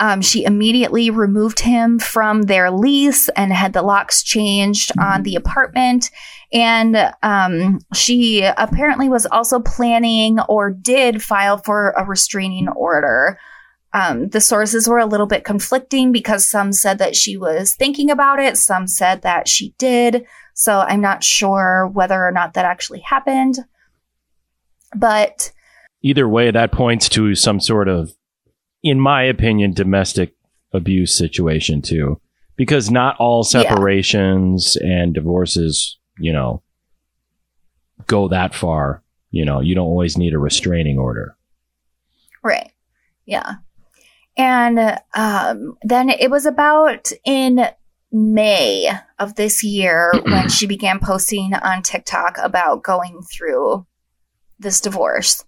Um, 0.00 0.20
she 0.20 0.44
immediately 0.44 1.10
removed 1.10 1.60
him 1.60 1.98
from 1.98 2.42
their 2.42 2.70
lease 2.70 3.28
and 3.30 3.52
had 3.52 3.72
the 3.72 3.82
locks 3.82 4.22
changed 4.22 4.92
on 4.98 5.22
the 5.22 5.34
apartment. 5.34 6.10
And 6.52 7.12
um, 7.22 7.80
she 7.94 8.42
apparently 8.42 9.08
was 9.08 9.26
also 9.26 9.58
planning 9.58 10.38
or 10.48 10.70
did 10.70 11.22
file 11.22 11.58
for 11.58 11.90
a 11.90 12.04
restraining 12.04 12.68
order. 12.68 13.38
Um, 13.92 14.28
the 14.28 14.40
sources 14.40 14.86
were 14.86 14.98
a 14.98 15.06
little 15.06 15.26
bit 15.26 15.44
conflicting 15.44 16.12
because 16.12 16.46
some 16.46 16.72
said 16.72 16.98
that 16.98 17.16
she 17.16 17.36
was 17.36 17.74
thinking 17.74 18.10
about 18.10 18.38
it, 18.38 18.56
some 18.58 18.86
said 18.86 19.22
that 19.22 19.48
she 19.48 19.74
did. 19.78 20.26
So 20.54 20.80
I'm 20.80 21.00
not 21.00 21.24
sure 21.24 21.88
whether 21.92 22.22
or 22.22 22.32
not 22.32 22.54
that 22.54 22.64
actually 22.66 23.00
happened. 23.00 23.56
But 24.94 25.52
Either 26.02 26.28
way, 26.28 26.50
that 26.50 26.70
points 26.72 27.08
to 27.10 27.34
some 27.34 27.60
sort 27.60 27.88
of, 27.88 28.12
in 28.82 29.00
my 29.00 29.22
opinion, 29.22 29.72
domestic 29.72 30.34
abuse 30.72 31.16
situation 31.16 31.82
too. 31.82 32.20
Because 32.56 32.90
not 32.90 33.16
all 33.18 33.38
Yeah. 33.52 33.62
separations 33.62 34.76
and 34.76 35.14
divorces, 35.14 35.98
you 36.18 36.32
know, 36.32 36.62
go 38.06 38.28
that 38.28 38.54
far. 38.54 39.02
You 39.30 39.44
know, 39.44 39.60
you 39.60 39.74
don't 39.74 39.86
always 39.86 40.16
need 40.18 40.34
a 40.34 40.38
restraining 40.38 40.98
order. 40.98 41.36
Right. 42.42 42.72
Yeah. 43.26 43.56
And 44.38 44.98
um, 45.14 45.76
then 45.82 46.08
it 46.08 46.30
was 46.30 46.46
about 46.46 47.10
in 47.24 47.66
May 48.12 48.88
of 49.18 49.34
this 49.34 49.62
year 49.64 50.12
when 50.24 50.48
she 50.48 50.66
began 50.66 51.00
posting 51.00 51.52
on 51.54 51.82
TikTok 51.82 52.38
about 52.38 52.84
going 52.84 53.20
through 53.22 53.84
this 54.58 54.80
divorce. 54.80 55.44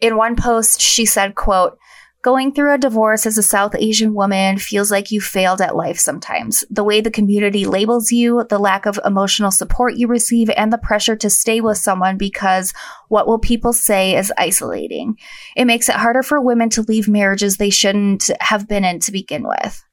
In 0.00 0.16
one 0.16 0.36
post, 0.36 0.80
she 0.80 1.06
said, 1.06 1.34
quote, 1.34 1.78
Going 2.24 2.54
through 2.54 2.72
a 2.72 2.78
divorce 2.78 3.26
as 3.26 3.36
a 3.36 3.42
South 3.42 3.74
Asian 3.74 4.14
woman 4.14 4.56
feels 4.56 4.90
like 4.90 5.12
you 5.12 5.20
failed 5.20 5.60
at 5.60 5.76
life 5.76 5.98
sometimes. 5.98 6.64
The 6.70 6.82
way 6.82 7.02
the 7.02 7.10
community 7.10 7.66
labels 7.66 8.10
you, 8.10 8.46
the 8.48 8.58
lack 8.58 8.86
of 8.86 8.98
emotional 9.04 9.50
support 9.50 9.96
you 9.96 10.08
receive, 10.08 10.48
and 10.56 10.72
the 10.72 10.78
pressure 10.78 11.16
to 11.16 11.28
stay 11.28 11.60
with 11.60 11.76
someone 11.76 12.16
because 12.16 12.72
what 13.08 13.26
will 13.26 13.38
people 13.38 13.74
say 13.74 14.16
is 14.16 14.32
isolating. 14.38 15.18
It 15.54 15.66
makes 15.66 15.90
it 15.90 15.96
harder 15.96 16.22
for 16.22 16.40
women 16.40 16.70
to 16.70 16.82
leave 16.82 17.08
marriages 17.08 17.58
they 17.58 17.68
shouldn't 17.68 18.30
have 18.40 18.66
been 18.66 18.86
in 18.86 19.00
to 19.00 19.12
begin 19.12 19.46
with. 19.46 19.84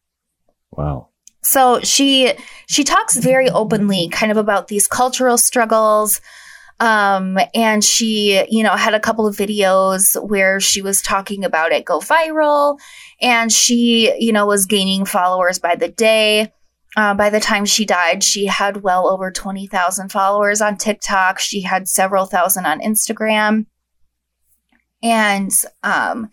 Wow. 0.72 1.10
So 1.44 1.82
she 1.82 2.32
she 2.68 2.86
talks 2.86 3.18
very 3.18 3.50
openly 3.50 4.08
kind 4.08 4.32
of 4.32 4.38
about 4.38 4.70
these 4.70 4.88
cultural 4.88 5.38
struggles. 5.38 6.22
Um, 6.82 7.38
and 7.54 7.84
she, 7.84 8.44
you 8.50 8.64
know, 8.64 8.76
had 8.76 8.96
a 8.96 9.00
couple 9.00 9.28
of 9.28 9.36
videos 9.36 10.20
where 10.28 10.60
she 10.60 10.82
was 10.82 11.00
talking 11.04 11.46
about 11.46 11.72
it 11.72 11.86
go 11.86 12.00
viral 12.00 12.80
and 13.22 13.52
she, 13.52 14.12
you 14.20 14.34
know, 14.34 14.48
was 14.48 14.66
gaining 14.66 15.06
followers 15.06 15.60
by 15.60 15.76
the 15.76 15.90
day. 15.90 16.52
Uh, 16.98 17.14
by 17.14 17.30
the 17.30 17.40
time 17.40 17.66
she 17.66 17.86
died, 17.86 18.24
she 18.24 18.48
had 18.48 18.82
well 18.82 19.08
over 19.08 19.32
20,000 19.32 20.12
followers 20.12 20.60
on 20.60 20.76
TikTok. 20.76 21.38
She 21.38 21.62
had 21.62 21.88
several 21.88 22.26
thousand 22.26 22.66
on 22.66 22.82
Instagram. 22.82 23.68
And, 25.04 25.52
um, 25.84 26.30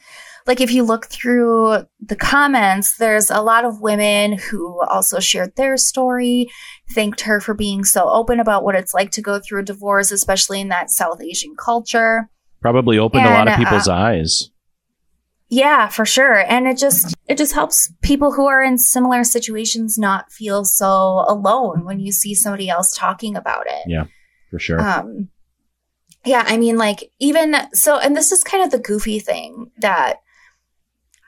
like 0.46 0.60
if 0.60 0.72
you 0.72 0.82
look 0.82 1.06
through 1.06 1.86
the 2.00 2.16
comments, 2.16 2.96
there's 2.96 3.30
a 3.30 3.42
lot 3.42 3.64
of 3.64 3.80
women 3.80 4.32
who 4.32 4.80
also 4.82 5.20
shared 5.20 5.56
their 5.56 5.76
story, 5.76 6.48
thanked 6.90 7.20
her 7.22 7.40
for 7.40 7.54
being 7.54 7.84
so 7.84 8.08
open 8.08 8.40
about 8.40 8.64
what 8.64 8.74
it's 8.74 8.94
like 8.94 9.10
to 9.12 9.22
go 9.22 9.38
through 9.38 9.60
a 9.60 9.64
divorce, 9.64 10.10
especially 10.10 10.60
in 10.60 10.68
that 10.68 10.90
South 10.90 11.22
Asian 11.22 11.54
culture. 11.54 12.30
Probably 12.62 12.98
opened 12.98 13.26
a 13.26 13.30
lot 13.30 13.46
of 13.46 13.54
And, 13.54 13.62
uh, 13.62 13.64
people's 13.64 13.88
eyes. 13.88 14.50
Yeah, 15.50 15.88
for 15.88 16.04
sure. 16.04 16.44
And 16.46 16.66
it 16.66 16.76
just 16.76 17.14
it 17.26 17.38
just 17.38 17.54
helps 17.54 17.92
people 18.02 18.32
who 18.32 18.46
are 18.46 18.62
in 18.62 18.76
similar 18.76 19.24
situations 19.24 19.96
not 19.96 20.30
feel 20.30 20.64
so 20.64 21.24
alone 21.26 21.84
when 21.84 22.00
you 22.00 22.12
see 22.12 22.34
somebody 22.34 22.68
else 22.68 22.94
talking 22.94 23.34
about 23.34 23.66
it. 23.66 23.84
Yeah, 23.86 24.04
for 24.50 24.58
sure. 24.58 24.80
Um, 24.80 25.28
yeah, 26.24 26.44
I 26.46 26.56
mean, 26.56 26.76
like, 26.76 27.10
even 27.18 27.54
so, 27.72 27.98
and 27.98 28.16
this 28.16 28.32
is 28.32 28.44
kind 28.44 28.64
of 28.64 28.70
the 28.70 28.78
goofy 28.78 29.20
thing 29.20 29.70
that 29.78 30.16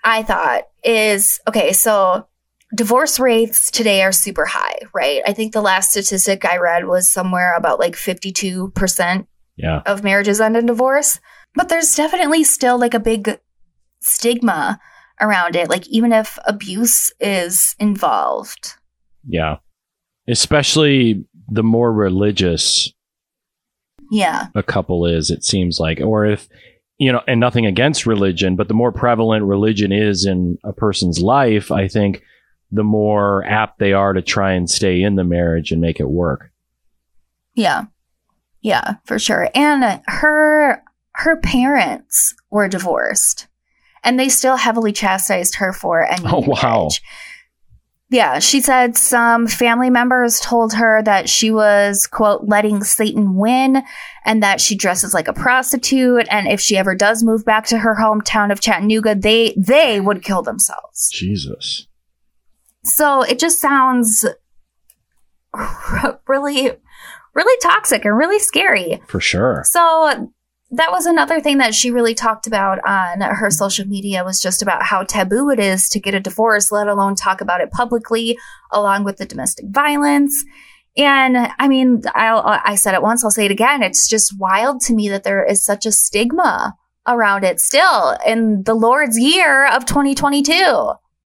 I 0.04 0.22
thought 0.22 0.64
is 0.82 1.40
okay, 1.46 1.72
so 1.72 2.26
divorce 2.74 3.18
rates 3.18 3.70
today 3.70 4.02
are 4.02 4.12
super 4.12 4.46
high, 4.46 4.78
right? 4.94 5.22
I 5.26 5.32
think 5.32 5.52
the 5.52 5.60
last 5.60 5.90
statistic 5.90 6.44
I 6.44 6.58
read 6.58 6.86
was 6.86 7.10
somewhere 7.10 7.56
about 7.56 7.80
like 7.80 7.94
52% 7.94 9.26
yeah. 9.56 9.82
of 9.86 10.04
marriages 10.04 10.40
end 10.40 10.56
in 10.56 10.66
divorce. 10.66 11.20
But 11.54 11.68
there's 11.68 11.96
definitely 11.96 12.44
still 12.44 12.78
like 12.78 12.94
a 12.94 13.00
big 13.00 13.40
stigma 14.00 14.78
around 15.20 15.56
it, 15.56 15.68
like, 15.68 15.86
even 15.88 16.12
if 16.12 16.38
abuse 16.46 17.12
is 17.20 17.74
involved. 17.78 18.74
Yeah. 19.26 19.56
Especially 20.28 21.24
the 21.48 21.64
more 21.64 21.92
religious 21.92 22.92
Yeah. 24.10 24.46
a 24.54 24.62
couple 24.62 25.06
is, 25.06 25.30
it 25.30 25.44
seems 25.44 25.78
like, 25.78 26.00
or 26.00 26.24
if, 26.26 26.48
you 26.98 27.12
know, 27.12 27.22
and 27.26 27.40
nothing 27.40 27.64
against 27.66 28.06
religion, 28.06 28.56
but 28.56 28.68
the 28.68 28.74
more 28.74 28.92
prevalent 28.92 29.44
religion 29.44 29.92
is 29.92 30.26
in 30.26 30.58
a 30.64 30.72
person's 30.72 31.20
life, 31.20 31.70
I 31.70 31.88
think 31.88 32.22
the 32.72 32.84
more 32.84 33.44
apt 33.44 33.78
they 33.78 33.92
are 33.92 34.12
to 34.12 34.22
try 34.22 34.52
and 34.52 34.68
stay 34.68 35.00
in 35.02 35.16
the 35.16 35.24
marriage 35.24 35.72
and 35.72 35.80
make 35.80 35.98
it 36.00 36.08
work. 36.10 36.50
Yeah. 37.54 37.84
Yeah, 38.62 38.96
for 39.04 39.18
sure. 39.18 39.48
And 39.54 40.02
her 40.06 40.82
her 41.14 41.36
parents 41.40 42.34
were 42.50 42.68
divorced 42.68 43.48
and 44.04 44.18
they 44.18 44.28
still 44.28 44.56
heavily 44.56 44.92
chastised 44.92 45.56
her 45.56 45.72
for 45.72 46.04
ending 46.06 46.30
Oh, 46.30 46.40
wow. 46.40 46.58
marriage. 46.62 47.02
Yeah, 48.10 48.40
she 48.40 48.60
said 48.60 48.96
some 48.96 49.46
family 49.46 49.88
members 49.88 50.40
told 50.40 50.74
her 50.74 51.00
that 51.04 51.28
she 51.28 51.52
was, 51.52 52.08
quote, 52.08 52.42
letting 52.44 52.82
Satan 52.82 53.36
win 53.36 53.84
and 54.24 54.42
that 54.42 54.60
she 54.60 54.74
dresses 54.74 55.14
like 55.14 55.28
a 55.28 55.32
prostitute. 55.32 56.26
And 56.28 56.48
if 56.48 56.60
she 56.60 56.76
ever 56.76 56.96
does 56.96 57.22
move 57.22 57.44
back 57.44 57.66
to 57.66 57.78
her 57.78 57.96
hometown 58.00 58.50
of 58.50 58.60
Chattanooga, 58.60 59.14
they, 59.14 59.54
they 59.56 60.00
would 60.00 60.24
kill 60.24 60.42
themselves. 60.42 61.08
Jesus. 61.12 61.86
So 62.84 63.22
it 63.22 63.38
just 63.38 63.60
sounds 63.60 64.26
really, 66.26 66.72
really 67.34 67.60
toxic 67.62 68.04
and 68.04 68.16
really 68.16 68.40
scary. 68.40 69.00
For 69.06 69.20
sure. 69.20 69.62
So 69.64 70.32
that 70.72 70.92
was 70.92 71.06
another 71.06 71.40
thing 71.40 71.58
that 71.58 71.74
she 71.74 71.90
really 71.90 72.14
talked 72.14 72.46
about 72.46 72.78
on 72.86 73.20
her 73.20 73.50
social 73.50 73.86
media 73.86 74.24
was 74.24 74.40
just 74.40 74.62
about 74.62 74.84
how 74.84 75.02
taboo 75.02 75.50
it 75.50 75.58
is 75.58 75.88
to 75.88 76.00
get 76.00 76.14
a 76.14 76.20
divorce, 76.20 76.70
let 76.70 76.86
alone 76.86 77.16
talk 77.16 77.40
about 77.40 77.60
it 77.60 77.72
publicly, 77.72 78.38
along 78.70 79.04
with 79.04 79.16
the 79.16 79.26
domestic 79.26 79.66
violence. 79.68 80.44
And 80.96 81.36
I 81.58 81.68
mean, 81.68 82.02
I'll, 82.14 82.42
I 82.44 82.76
said 82.76 82.94
it 82.94 83.02
once, 83.02 83.24
I'll 83.24 83.30
say 83.30 83.46
it 83.46 83.50
again. 83.50 83.82
It's 83.82 84.08
just 84.08 84.38
wild 84.38 84.80
to 84.82 84.94
me 84.94 85.08
that 85.08 85.24
there 85.24 85.44
is 85.44 85.64
such 85.64 85.86
a 85.86 85.92
stigma 85.92 86.76
around 87.06 87.44
it 87.44 87.60
still 87.60 88.16
in 88.24 88.62
the 88.62 88.74
Lord's 88.74 89.18
year 89.18 89.66
of 89.68 89.86
2022. 89.86 90.92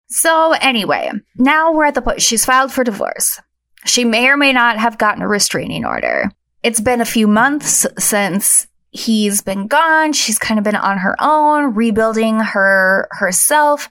So 0.09 0.51
anyway, 0.61 1.11
now 1.37 1.73
we're 1.73 1.85
at 1.85 1.95
the 1.95 2.01
point 2.01 2.21
she's 2.21 2.45
filed 2.45 2.71
for 2.71 2.83
divorce. 2.83 3.39
She 3.85 4.05
may 4.05 4.27
or 4.27 4.37
may 4.37 4.53
not 4.53 4.77
have 4.77 4.99
gotten 4.99 5.23
a 5.23 5.27
restraining 5.27 5.85
order. 5.85 6.31
it's 6.61 6.79
been 6.79 7.01
a 7.01 7.05
few 7.05 7.27
months 7.27 7.85
since 7.97 8.67
he's 8.93 9.41
been 9.41 9.67
gone. 9.67 10.13
She's 10.13 10.39
kind 10.39 10.57
of 10.57 10.63
been 10.63 10.75
on 10.75 10.99
her 10.99 11.15
own, 11.19 11.73
rebuilding 11.73 12.39
her 12.39 13.07
herself. 13.11 13.89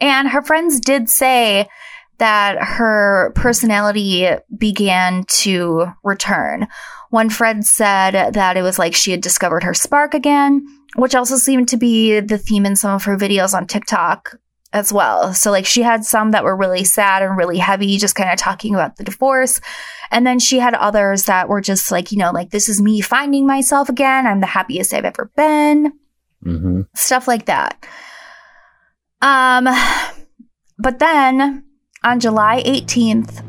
And 0.00 0.28
her 0.28 0.42
friends 0.42 0.80
did 0.80 1.10
say 1.10 1.68
that 2.18 2.62
her 2.62 3.32
personality 3.34 4.28
began 4.56 5.24
to 5.24 5.86
return. 6.04 6.68
One 7.10 7.28
friend 7.28 7.66
said 7.66 8.34
that 8.34 8.56
it 8.56 8.62
was 8.62 8.78
like 8.78 8.94
she 8.94 9.10
had 9.10 9.20
discovered 9.20 9.64
her 9.64 9.74
spark 9.74 10.14
again, 10.14 10.64
which 10.96 11.14
also 11.14 11.36
seemed 11.36 11.68
to 11.68 11.76
be 11.76 12.20
the 12.20 12.38
theme 12.38 12.64
in 12.64 12.76
some 12.76 12.94
of 12.94 13.04
her 13.04 13.16
videos 13.16 13.54
on 13.54 13.66
TikTok 13.66 14.36
as 14.74 14.92
well. 14.92 15.32
So, 15.32 15.50
like, 15.50 15.64
she 15.64 15.82
had 15.82 16.04
some 16.04 16.32
that 16.32 16.44
were 16.44 16.56
really 16.56 16.84
sad 16.84 17.22
and 17.22 17.36
really 17.36 17.58
heavy, 17.58 17.96
just 17.96 18.16
kind 18.16 18.30
of 18.30 18.36
talking 18.36 18.74
about 18.74 18.96
the 18.96 19.04
divorce. 19.04 19.60
And 20.10 20.26
then 20.26 20.40
she 20.40 20.58
had 20.58 20.74
others 20.74 21.24
that 21.24 21.48
were 21.48 21.60
just 21.60 21.90
like, 21.90 22.10
you 22.12 22.18
know, 22.18 22.32
like, 22.32 22.50
this 22.50 22.68
is 22.68 22.82
me 22.82 23.00
finding 23.00 23.46
myself 23.46 23.88
again. 23.88 24.26
I'm 24.26 24.40
the 24.40 24.46
happiest 24.46 24.92
I've 24.92 25.04
ever 25.04 25.30
been. 25.36 25.92
Mm-hmm. 26.44 26.82
Stuff 26.94 27.28
like 27.28 27.46
that. 27.46 27.86
Um, 29.22 29.68
but 30.78 30.98
then 30.98 31.64
on 32.02 32.20
July 32.20 32.62
18th, 32.66 33.42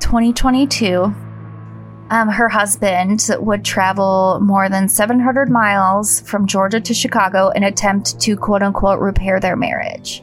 2022, 0.00 1.14
um, 2.14 2.28
her 2.28 2.48
husband 2.48 3.28
would 3.40 3.64
travel 3.64 4.38
more 4.40 4.68
than 4.68 4.88
700 4.88 5.50
miles 5.50 6.20
from 6.20 6.46
Georgia 6.46 6.80
to 6.80 6.94
Chicago 6.94 7.50
and 7.50 7.64
attempt 7.64 8.20
to 8.20 8.36
quote 8.36 8.62
unquote 8.62 9.00
repair 9.00 9.40
their 9.40 9.56
marriage. 9.56 10.22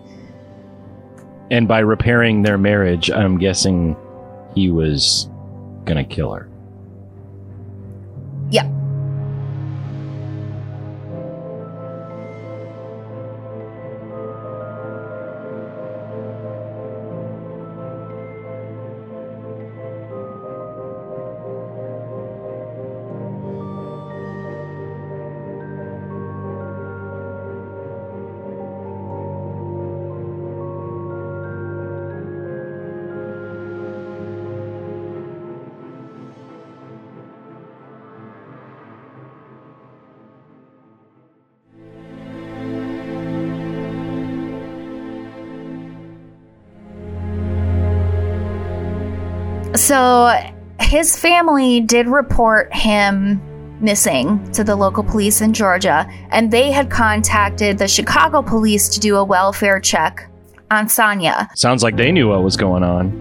And 1.50 1.68
by 1.68 1.80
repairing 1.80 2.44
their 2.44 2.58
marriage, 2.58 3.12
I'm 3.12 3.38
guessing 3.38 3.98
he 4.56 4.72
was 4.72 5.30
going 5.84 5.98
to 5.98 6.06
kill 6.06 6.32
her. 6.32 6.48
So 49.76 50.32
his 50.80 51.18
family 51.18 51.82
did 51.82 52.08
report 52.08 52.74
him 52.74 53.42
missing 53.80 54.52
to 54.52 54.64
the 54.64 54.76
local 54.76 55.04
police 55.04 55.42
in 55.42 55.54
Georgia, 55.54 56.08
and 56.30 56.52
they 56.52 56.72
had 56.72 56.90
contacted 56.90 57.78
the 57.78 57.88
Chicago 57.88 58.42
police 58.42 58.90
to 58.90 59.00
do 59.00 59.16
a 59.16 59.24
welfare 59.24 59.80
check 59.80 60.30
on 60.70 60.86
Sania. 60.86 61.48
Sounds 61.58 61.84
like 61.84 61.96
they 61.96 62.12
knew 62.12 62.30
what 62.30 62.44
was 62.44 62.56
going 62.56 62.84
on. 62.84 63.12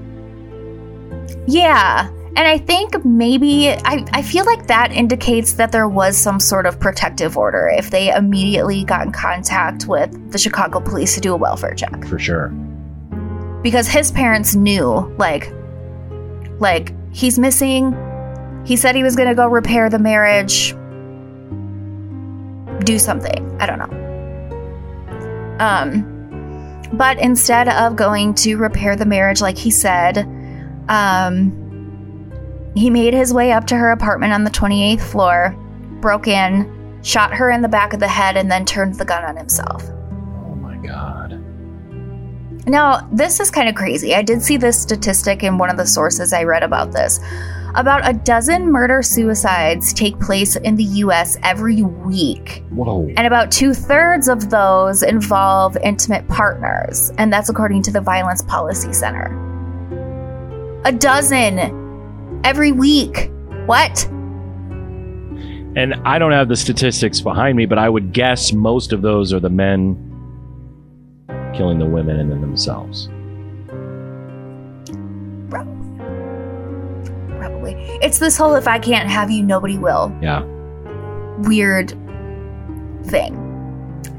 Yeah. 1.47 2.09
And 2.37 2.47
I 2.47 2.59
think 2.59 3.05
maybe, 3.05 3.71
I, 3.71 4.07
I 4.13 4.23
feel 4.23 4.45
like 4.45 4.69
that 4.69 4.93
indicates 4.93 5.55
that 5.55 5.73
there 5.73 5.89
was 5.89 6.17
some 6.17 6.39
sort 6.39 6.65
of 6.67 6.79
protective 6.79 7.37
order 7.37 7.69
if 7.69 7.91
they 7.91 8.15
immediately 8.15 8.85
got 8.85 9.05
in 9.07 9.13
contact 9.13 9.87
with 9.87 10.31
the 10.31 10.39
Chicago 10.39 10.81
police 10.81 11.15
to 11.15 11.21
do 11.21 11.33
a 11.33 11.37
welfare 11.37 11.75
check. 11.75 12.05
For 12.05 12.19
sure. 12.19 12.49
Because 13.63 13.89
his 13.89 14.13
parents 14.13 14.55
knew, 14.55 15.13
like, 15.19 15.53
like, 16.61 16.95
he's 17.13 17.39
missing. 17.39 17.97
He 18.65 18.77
said 18.77 18.95
he 18.95 19.03
was 19.03 19.17
going 19.17 19.29
to 19.29 19.35
go 19.35 19.49
repair 19.49 19.91
the 19.91 19.99
marriage. 19.99 20.73
Do 22.85 22.99
something. 22.99 23.61
I 23.61 23.67
don't 23.67 23.79
know. 23.79 24.01
Um, 25.59 26.91
but 26.93 27.19
instead 27.19 27.69
of 27.69 27.97
going 27.97 28.35
to 28.35 28.57
repair 28.57 28.97
the 28.97 29.07
marriage, 29.07 29.41
like 29.41 29.59
he 29.59 29.71
said, 29.71 30.19
um, 30.89 31.57
he 32.75 32.91
made 32.91 33.15
his 33.15 33.33
way 33.33 33.53
up 33.53 33.67
to 33.69 33.77
her 33.77 33.91
apartment 33.93 34.33
on 34.33 34.45
the 34.45 34.51
28th 34.51 35.03
floor, 35.03 35.57
broke 36.01 36.27
in, 36.27 36.99
shot 37.03 37.35
her 37.35 37.51
in 37.51 37.63
the 37.63 37.69
back 37.69 37.93
of 37.93 38.01
the 38.01 38.09
head, 38.09 38.37
and 38.37 38.51
then 38.51 38.65
turned 38.65 38.95
the 38.97 39.05
gun 39.05 39.25
on 39.25 39.37
himself. 39.37 39.85
Oh 39.89 40.55
my 40.57 40.77
God. 40.77 41.20
Now, 42.71 43.09
this 43.11 43.41
is 43.41 43.51
kind 43.51 43.69
of 43.69 43.75
crazy. 43.75 44.15
I 44.15 44.23
did 44.23 44.43
see 44.43 44.57
this 44.57 44.81
statistic 44.81 45.43
in 45.43 45.59
one 45.59 45.71
of 45.71 45.77
the 45.77 45.87
sources 45.87 46.33
I 46.33 46.45
read 46.45 46.63
about 46.63 46.93
this. 46.93 47.19
About 47.75 48.09
a 48.09 48.13
dozen 48.13 48.71
murder 48.71 49.03
suicides 49.03 49.93
take 49.93 50.21
place 50.21 50.55
in 50.55 50.77
the 50.77 50.85
US 50.85 51.37
every 51.43 51.83
week. 51.83 52.63
Whoa. 52.71 53.09
And 53.17 53.27
about 53.27 53.51
two 53.51 53.75
thirds 53.75 54.29
of 54.29 54.51
those 54.51 55.03
involve 55.03 55.77
intimate 55.79 56.29
partners. 56.29 57.11
And 57.19 57.33
that's 57.33 57.49
according 57.49 57.83
to 57.83 57.91
the 57.91 58.01
Violence 58.01 58.43
Policy 58.43 58.93
Center. 58.93 59.35
A 60.85 60.93
dozen 60.93 62.41
every 62.45 62.71
week. 62.71 63.33
What? 63.67 64.05
And 65.75 65.95
I 66.05 66.21
don't 66.21 66.33
have 66.33 66.47
the 66.47 66.57
statistics 66.57 67.21
behind 67.21 67.57
me, 67.57 67.67
but 67.67 67.79
I 67.79 67.89
would 67.89 68.13
guess 68.13 68.53
most 68.53 68.93
of 68.93 69.03
those 69.03 69.33
are 69.33 69.41
the 69.41 69.51
men 69.51 70.10
killing 71.55 71.79
the 71.79 71.87
women 71.87 72.19
and 72.21 72.31
then 72.31 72.41
themselves. 72.41 73.09
Probably. 77.39 77.75
It's 78.03 78.19
this 78.19 78.37
whole 78.37 78.55
if 78.55 78.69
I 78.69 78.79
can't 78.79 79.09
have 79.09 79.31
you, 79.31 79.43
nobody 79.43 79.79
will 79.79 80.13
Yeah. 80.21 80.43
weird 81.39 81.91
thing. 83.05 83.35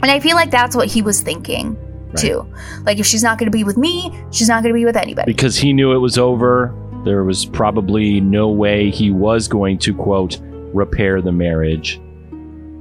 And 0.01 0.09
I 0.09 0.19
feel 0.19 0.35
like 0.35 0.49
that's 0.51 0.75
what 0.75 0.87
he 0.87 1.01
was 1.01 1.21
thinking 1.21 1.77
too. 2.17 2.45
Like 2.85 2.99
if 2.99 3.05
she's 3.05 3.23
not 3.23 3.37
going 3.37 3.49
to 3.49 3.55
be 3.55 3.63
with 3.63 3.77
me, 3.77 4.11
she's 4.31 4.49
not 4.49 4.63
going 4.63 4.73
to 4.73 4.77
be 4.77 4.85
with 4.85 4.97
anybody. 4.97 5.31
Because 5.31 5.55
he 5.57 5.71
knew 5.73 5.93
it 5.93 5.99
was 5.99 6.17
over. 6.17 6.73
There 7.05 7.23
was 7.23 7.45
probably 7.45 8.19
no 8.19 8.49
way 8.49 8.89
he 8.91 9.11
was 9.11 9.47
going 9.47 9.77
to, 9.79 9.93
quote, 9.93 10.39
repair 10.73 11.21
the 11.21 11.31
marriage. 11.31 11.97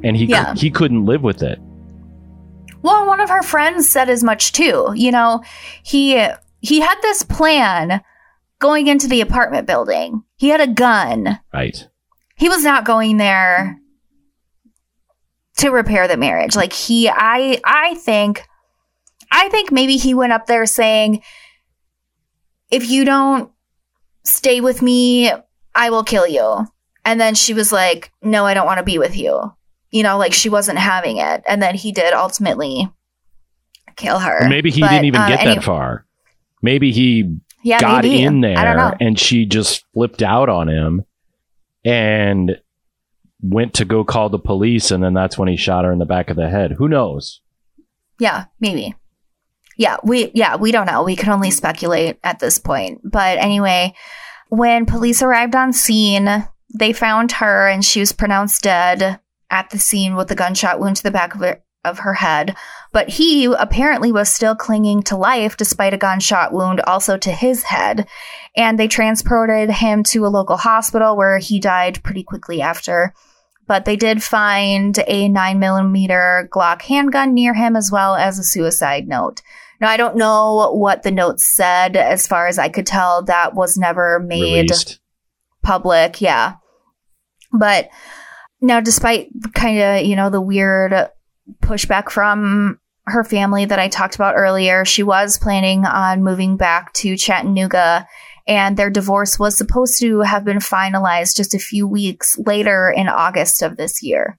And 0.02 0.16
he, 0.16 0.24
Yeah. 0.26 0.54
he 0.54 0.70
couldn't 0.70 1.04
live 1.06 1.22
with 1.22 1.42
it. 1.42 1.58
Well, 2.82 3.06
one 3.06 3.20
of 3.20 3.30
her 3.30 3.42
friends 3.42 3.88
said 3.88 4.08
as 4.08 4.24
much 4.24 4.52
too. 4.52 4.92
You 4.94 5.10
know, 5.10 5.42
he 5.82 6.26
he 6.60 6.80
had 6.80 7.00
this 7.02 7.22
plan 7.22 8.02
going 8.58 8.86
into 8.86 9.08
the 9.08 9.20
apartment 9.20 9.66
building. 9.66 10.22
He 10.36 10.48
had 10.48 10.60
a 10.60 10.66
gun. 10.66 11.40
Right. 11.52 11.88
He 12.36 12.48
was 12.48 12.62
not 12.62 12.84
going 12.84 13.16
there 13.16 13.78
to 15.58 15.70
repair 15.70 16.08
the 16.08 16.16
marriage. 16.16 16.56
Like 16.56 16.72
he 16.72 17.08
I 17.08 17.60
I 17.64 17.94
think 17.96 18.46
I 19.30 19.48
think 19.48 19.70
maybe 19.70 19.96
he 19.96 20.14
went 20.14 20.32
up 20.32 20.46
there 20.46 20.66
saying 20.66 21.22
if 22.70 22.88
you 22.88 23.04
don't 23.04 23.50
stay 24.24 24.60
with 24.60 24.80
me, 24.80 25.30
I 25.74 25.90
will 25.90 26.04
kill 26.04 26.26
you. 26.26 26.66
And 27.04 27.20
then 27.20 27.34
she 27.34 27.54
was 27.54 27.72
like, 27.72 28.12
"No, 28.22 28.44
I 28.44 28.54
don't 28.54 28.66
want 28.66 28.78
to 28.78 28.84
be 28.84 28.98
with 28.98 29.16
you." 29.16 29.52
You 29.90 30.02
know, 30.02 30.18
like 30.18 30.32
she 30.32 30.48
wasn't 30.48 30.78
having 30.78 31.16
it. 31.18 31.42
And 31.48 31.60
then 31.62 31.74
he 31.74 31.92
did 31.92 32.12
ultimately 32.12 32.88
kill 33.96 34.18
her. 34.20 34.44
Or 34.44 34.48
maybe 34.48 34.70
he 34.70 34.80
But, 34.80 34.90
didn't 34.90 35.06
even 35.06 35.20
uh, 35.20 35.28
get 35.28 35.44
that 35.44 35.64
far. 35.64 36.06
Maybe 36.62 36.92
he 36.92 37.36
Yeah, 37.62 37.80
got 37.80 38.04
maybe. 38.04 38.22
in 38.22 38.44
I 38.44 38.64
don't 38.64 38.76
know. 38.76 38.88
there 38.90 38.96
and 39.00 39.18
she 39.18 39.46
just 39.46 39.84
flipped 39.92 40.22
out 40.22 40.48
on 40.48 40.68
him 40.68 41.04
and 41.84 42.60
went 43.42 43.74
to 43.74 43.84
go 43.84 44.04
call 44.04 44.28
the 44.28 44.38
police 44.38 44.90
and 44.90 45.02
then 45.02 45.14
that's 45.14 45.38
when 45.38 45.48
he 45.48 45.56
shot 45.56 45.84
her 45.84 45.92
in 45.92 45.98
the 45.98 46.04
back 46.06 46.30
of 46.30 46.36
the 46.36 46.48
head. 46.48 46.72
Who 46.72 46.88
knows? 46.88 47.40
Yeah, 48.18 48.44
maybe. 48.60 48.94
Yeah, 49.76 49.96
we 50.04 50.30
yeah, 50.34 50.56
we 50.56 50.72
don't 50.72 50.86
know. 50.86 51.02
We 51.02 51.16
can 51.16 51.30
only 51.32 51.50
speculate 51.50 52.18
at 52.22 52.38
this 52.38 52.58
point. 52.58 53.00
But 53.02 53.38
anyway, 53.38 53.94
when 54.50 54.84
police 54.84 55.22
arrived 55.22 55.56
on 55.56 55.72
scene, 55.72 56.46
they 56.78 56.92
found 56.92 57.32
her 57.32 57.66
and 57.66 57.82
she 57.84 58.00
was 58.00 58.12
pronounced 58.12 58.62
dead 58.62 59.20
at 59.50 59.70
the 59.70 59.78
scene 59.78 60.16
with 60.16 60.30
a 60.30 60.34
gunshot 60.34 60.80
wound 60.80 60.96
to 60.96 61.02
the 61.02 61.10
back 61.10 61.34
of 61.34 61.40
her, 61.40 61.62
of 61.84 62.00
her 62.00 62.14
head. 62.14 62.54
But 62.92 63.08
he 63.08 63.44
apparently 63.46 64.12
was 64.12 64.32
still 64.32 64.54
clinging 64.54 65.02
to 65.04 65.16
life 65.16 65.56
despite 65.56 65.94
a 65.94 65.98
gunshot 65.98 66.52
wound 66.52 66.80
also 66.82 67.16
to 67.18 67.32
his 67.32 67.64
head. 67.64 68.06
And 68.56 68.78
they 68.78 68.88
transported 68.88 69.70
him 69.70 70.02
to 70.04 70.26
a 70.26 70.28
local 70.28 70.56
hospital 70.56 71.16
where 71.16 71.38
he 71.38 71.58
died 71.60 72.02
pretty 72.02 72.22
quickly 72.22 72.60
after 72.62 73.14
but 73.70 73.84
they 73.84 73.94
did 73.94 74.20
find 74.20 74.98
a 75.06 75.28
9mm 75.28 76.48
Glock 76.48 76.82
handgun 76.82 77.32
near 77.32 77.54
him 77.54 77.76
as 77.76 77.88
well 77.88 78.16
as 78.16 78.36
a 78.36 78.42
suicide 78.42 79.06
note. 79.06 79.42
Now, 79.80 79.88
I 79.88 79.96
don't 79.96 80.16
know 80.16 80.72
what 80.74 81.04
the 81.04 81.12
note 81.12 81.38
said. 81.38 81.96
As 81.96 82.26
far 82.26 82.48
as 82.48 82.58
I 82.58 82.68
could 82.68 82.84
tell, 82.84 83.22
that 83.22 83.54
was 83.54 83.76
never 83.76 84.18
made 84.18 84.70
Released. 84.70 84.98
public. 85.62 86.20
Yeah. 86.20 86.54
But 87.52 87.90
now, 88.60 88.80
despite 88.80 89.28
kind 89.54 89.78
of, 89.80 90.06
you 90.06 90.16
know, 90.16 90.30
the 90.30 90.40
weird 90.40 90.92
pushback 91.62 92.10
from 92.10 92.78
her 93.06 93.24
family 93.24 93.64
that 93.64 93.78
I 93.78 93.88
talked 93.88 94.14
about 94.14 94.34
earlier, 94.36 94.84
she 94.84 95.02
was 95.02 95.38
planning 95.38 95.84
on 95.84 96.22
moving 96.22 96.56
back 96.56 96.92
to 96.94 97.16
Chattanooga 97.16 98.06
and 98.46 98.76
their 98.76 98.90
divorce 98.90 99.38
was 99.38 99.56
supposed 99.56 100.00
to 100.00 100.20
have 100.20 100.44
been 100.44 100.58
finalized 100.58 101.36
just 101.36 101.54
a 101.54 101.58
few 101.58 101.86
weeks 101.86 102.38
later 102.38 102.90
in 102.90 103.08
August 103.08 103.62
of 103.62 103.76
this 103.76 104.02
year. 104.02 104.38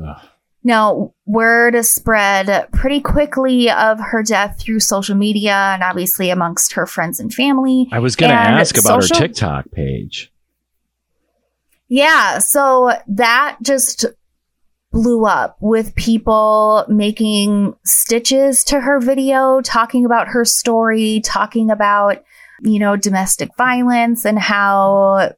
Ugh. 0.00 0.28
Now, 0.66 1.12
word 1.26 1.84
spread 1.84 2.68
pretty 2.72 3.00
quickly 3.00 3.70
of 3.70 4.00
her 4.00 4.22
death 4.22 4.58
through 4.58 4.80
social 4.80 5.14
media 5.14 5.52
and 5.52 5.82
obviously 5.82 6.30
amongst 6.30 6.72
her 6.72 6.86
friends 6.86 7.20
and 7.20 7.32
family. 7.32 7.86
I 7.92 7.98
was 7.98 8.16
going 8.16 8.30
to 8.30 8.36
ask 8.36 8.78
about 8.78 9.02
social- 9.02 9.18
her 9.18 9.28
TikTok 9.28 9.70
page. 9.72 10.32
Yeah, 11.88 12.38
so 12.38 12.92
that 13.08 13.58
just 13.62 14.06
blew 14.90 15.26
up 15.26 15.56
with 15.60 15.94
people 15.96 16.84
making 16.88 17.74
stitches 17.84 18.62
to 18.64 18.80
her 18.80 19.00
video, 19.00 19.60
talking 19.60 20.04
about 20.04 20.28
her 20.28 20.44
story, 20.44 21.20
talking 21.24 21.70
about, 21.70 22.22
you 22.62 22.78
know, 22.78 22.96
domestic 22.96 23.50
violence 23.56 24.24
and 24.24 24.38
how 24.38 25.32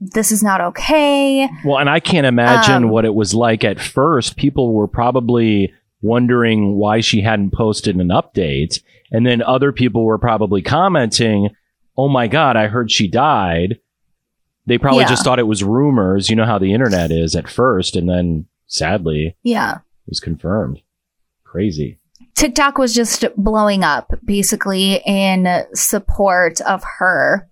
this 0.00 0.32
is 0.32 0.42
not 0.42 0.60
okay. 0.60 1.48
Well, 1.64 1.78
and 1.78 1.90
I 1.90 2.00
can't 2.00 2.26
imagine 2.26 2.84
um, 2.84 2.90
what 2.90 3.04
it 3.04 3.14
was 3.14 3.34
like 3.34 3.62
at 3.62 3.78
first. 3.78 4.36
People 4.36 4.72
were 4.72 4.88
probably 4.88 5.72
wondering 6.00 6.76
why 6.76 7.00
she 7.00 7.20
hadn't 7.20 7.52
posted 7.52 7.96
an 7.96 8.08
update. 8.08 8.82
And 9.10 9.26
then 9.26 9.42
other 9.42 9.72
people 9.72 10.04
were 10.04 10.18
probably 10.18 10.62
commenting, 10.62 11.50
Oh 11.96 12.08
my 12.08 12.26
God, 12.26 12.56
I 12.56 12.66
heard 12.66 12.90
she 12.90 13.06
died. 13.06 13.78
They 14.66 14.78
probably 14.78 15.02
yeah. 15.02 15.08
just 15.08 15.24
thought 15.24 15.38
it 15.38 15.46
was 15.46 15.62
rumors. 15.62 16.30
You 16.30 16.36
know 16.36 16.46
how 16.46 16.58
the 16.58 16.72
internet 16.72 17.10
is 17.10 17.36
at 17.36 17.48
first. 17.48 17.96
And 17.96 18.08
then 18.08 18.46
sadly, 18.66 19.36
yeah, 19.42 19.76
it 19.76 20.08
was 20.08 20.20
confirmed. 20.20 20.80
Crazy. 21.44 22.00
TikTok 22.34 22.78
was 22.78 22.94
just 22.94 23.24
blowing 23.36 23.84
up 23.84 24.12
basically 24.24 25.00
in 25.06 25.64
support 25.74 26.60
of 26.62 26.82
her. 26.98 27.48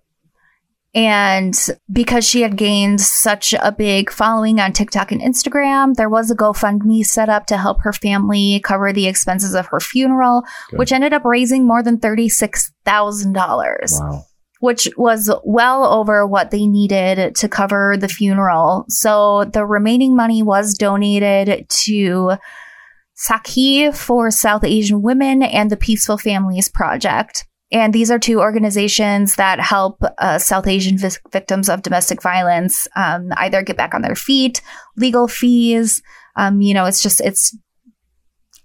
And 0.94 1.54
because 1.90 2.28
she 2.28 2.42
had 2.42 2.58
gained 2.58 3.00
such 3.00 3.54
a 3.54 3.72
big 3.72 4.10
following 4.10 4.60
on 4.60 4.72
TikTok 4.72 5.10
and 5.10 5.22
Instagram, 5.22 5.94
there 5.94 6.10
was 6.10 6.30
a 6.30 6.36
GoFundMe 6.36 7.02
set 7.02 7.30
up 7.30 7.46
to 7.46 7.56
help 7.56 7.80
her 7.80 7.94
family 7.94 8.60
cover 8.62 8.92
the 8.92 9.06
expenses 9.06 9.54
of 9.54 9.68
her 9.68 9.80
funeral, 9.80 10.42
Good. 10.68 10.78
which 10.78 10.92
ended 10.92 11.14
up 11.14 11.24
raising 11.24 11.66
more 11.66 11.82
than 11.82 11.98
$36,000. 11.98 14.00
Wow. 14.00 14.24
Which 14.62 14.88
was 14.96 15.28
well 15.42 15.84
over 15.84 16.24
what 16.24 16.52
they 16.52 16.66
needed 16.66 17.34
to 17.34 17.48
cover 17.48 17.96
the 17.98 18.06
funeral. 18.06 18.84
So 18.88 19.44
the 19.44 19.66
remaining 19.66 20.14
money 20.14 20.40
was 20.40 20.74
donated 20.74 21.68
to 21.84 22.36
Sakhi 23.28 23.92
for 23.92 24.30
South 24.30 24.62
Asian 24.62 25.02
Women 25.02 25.42
and 25.42 25.68
the 25.68 25.76
Peaceful 25.76 26.16
Families 26.16 26.68
Project. 26.68 27.44
And 27.72 27.92
these 27.92 28.10
are 28.12 28.20
two 28.20 28.38
organizations 28.38 29.34
that 29.34 29.58
help 29.58 30.00
uh, 30.18 30.38
South 30.38 30.68
Asian 30.68 30.96
vi- 30.96 31.10
victims 31.32 31.68
of 31.68 31.82
domestic 31.82 32.22
violence 32.22 32.86
um, 32.94 33.30
either 33.38 33.62
get 33.62 33.76
back 33.76 33.94
on 33.94 34.02
their 34.02 34.14
feet, 34.14 34.62
legal 34.96 35.26
fees. 35.26 36.02
Um, 36.36 36.60
you 36.60 36.72
know, 36.72 36.84
it's 36.84 37.02
just, 37.02 37.20
it's 37.20 37.56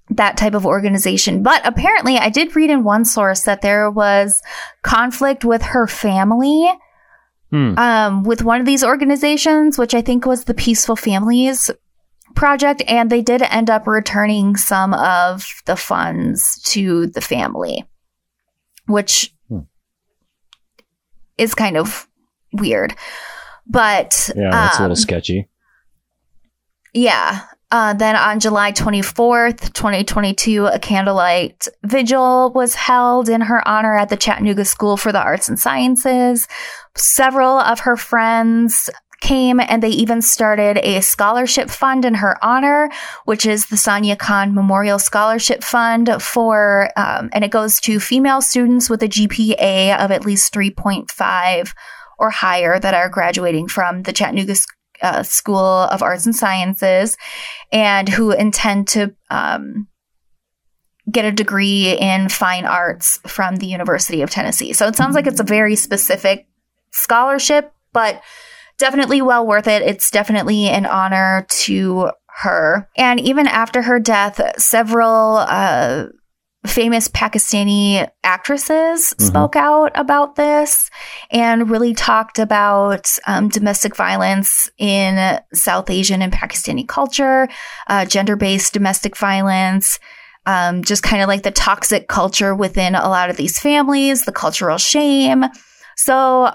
that 0.10 0.38
type 0.38 0.54
of 0.54 0.66
organization. 0.66 1.44
But 1.44 1.62
apparently, 1.66 2.18
I 2.18 2.30
did 2.30 2.56
read 2.56 2.70
in 2.70 2.84
one 2.84 3.06
source 3.06 3.44
that 3.44 3.62
there 3.62 3.92
was 3.92 4.42
conflict 4.82 5.44
with 5.44 5.62
her 5.62 5.88
family. 5.88 6.72
Hmm. 7.50 7.80
Um, 7.80 8.24
with 8.24 8.44
one 8.44 8.60
of 8.60 8.66
these 8.66 8.84
organizations, 8.84 9.78
which 9.78 9.94
I 9.94 10.02
think 10.02 10.26
was 10.26 10.44
the 10.44 10.54
Peaceful 10.54 10.98
Families 10.98 11.72
Project, 12.36 12.84
and 12.90 13.10
they 13.10 13.22
did 13.22 13.42
end 13.42 13.70
up 13.70 13.88
returning 13.88 14.58
some 14.58 14.94
of 14.94 15.46
the 15.66 15.78
funds 15.78 16.62
to 16.64 17.08
the 17.08 17.22
family 17.22 17.86
which 18.88 19.34
hmm. 19.50 19.60
is 21.38 21.54
kind 21.54 21.78
of 21.78 22.08
weird. 22.54 22.96
But 23.68 24.32
yeah, 24.36 24.50
that's 24.50 24.78
um, 24.78 24.82
a 24.82 24.84
little 24.86 24.92
um, 24.94 25.02
sketchy. 25.02 25.50
Yeah. 26.94 27.42
Uh, 27.70 27.94
then 27.94 28.16
on 28.16 28.40
July 28.40 28.72
24th, 28.72 29.74
2022, 29.74 30.68
a 30.68 30.80
candlelight 30.80 31.68
vigil 31.84 32.52
was 32.56 32.76
held 32.76 33.28
in 33.28 33.42
her 33.42 33.66
honor 33.68 33.98
at 33.98 34.08
the 34.08 34.16
Chattanooga 34.16 34.64
School 34.64 34.96
for 34.96 35.12
the 35.12 35.22
Arts 35.22 35.50
and 35.50 35.60
Sciences. 35.60 36.48
Several 36.96 37.60
of 37.60 37.82
her 37.82 37.98
friends 37.98 38.90
came 39.20 39.60
and 39.60 39.84
they 39.84 39.90
even 39.90 40.22
started 40.22 40.78
a 40.78 41.02
scholarship 41.02 41.70
fund 41.70 42.06
in 42.06 42.14
her 42.14 42.38
honor, 42.42 42.90
which 43.26 43.46
is 43.46 43.66
the 43.66 43.76
Sania 43.76 44.18
Khan 44.18 44.54
Memorial 44.54 45.00
Scholarship 45.00 45.64
Fund 45.64 46.10
for, 46.22 46.90
um, 46.96 47.30
and 47.34 47.44
it 47.44 47.52
goes 47.52 47.82
to 47.82 48.00
female 48.00 48.42
students 48.42 48.90
with 48.90 49.04
a 49.04 49.10
GPA 49.10 49.98
of 49.98 50.12
at 50.12 50.26
least 50.26 50.54
3.5 50.54 51.74
or 52.20 52.30
higher 52.30 52.80
that 52.80 52.94
are 52.94 53.10
graduating 53.10 53.68
from 53.68 54.04
the 54.04 54.14
Chattanooga 54.14 54.56
uh, 55.02 55.24
School 55.24 55.58
of 55.58 56.02
Arts 56.02 56.26
and 56.26 56.36
Sciences 56.36 57.18
and 57.72 58.10
who 58.10 58.32
intend 58.32 58.88
to, 58.90 59.14
um, 59.30 59.88
get 61.10 61.26
a 61.26 61.32
degree 61.32 61.98
in 61.98 62.28
fine 62.30 62.66
arts 62.66 63.20
from 63.26 63.56
the 63.56 63.66
University 63.66 64.22
of 64.22 64.30
Tennessee. 64.30 64.74
So 64.74 64.88
it 64.88 64.96
sounds 64.96 65.16
like 65.16 65.26
it's 65.26 65.40
a 65.40 65.44
very 65.44 65.76
specific 65.76 66.48
scholarship, 66.92 67.72
but 67.94 68.22
definitely 68.78 69.22
well 69.22 69.48
worth 69.48 69.68
it. 69.68 69.82
It's 69.84 70.12
definitely 70.12 70.68
an 70.68 70.86
honor 70.86 71.46
to 71.50 72.12
her. 72.28 72.90
And 72.98 73.20
even 73.20 73.48
after 73.48 73.82
her 73.82 74.00
death, 74.00 74.42
several 74.62 75.38
uh, 75.38 76.08
famous 76.68 77.08
Pakistani 77.08 78.10
actresses 78.24 79.14
mm-hmm. 79.14 79.26
spoke 79.26 79.56
out 79.56 79.92
about 79.96 80.36
this 80.36 80.90
and 81.32 81.70
really 81.70 81.94
talked 81.94 82.40
about 82.40 83.18
um, 83.28 83.50
domestic 83.50 83.96
violence 83.96 84.70
in 84.78 85.40
South 85.54 85.90
Asian 85.90 86.22
and 86.22 86.34
Pakistani 86.34 86.88
culture, 86.88 87.48
uh, 87.88 88.06
gender 88.06 88.36
based 88.36 88.74
domestic 88.74 89.18
violence. 89.18 90.00
Um, 90.46 90.82
just 90.82 91.04
kind 91.04 91.22
of 91.22 91.28
like 91.28 91.44
the 91.44 91.52
toxic 91.52 92.08
culture 92.08 92.56
within 92.56 92.96
a 92.96 93.10
lot 93.10 93.30
of 93.30 93.36
these 93.36 93.60
families, 93.60 94.24
the 94.24 94.32
cultural 94.32 94.78
shame. 94.78 95.44
So 95.98 96.54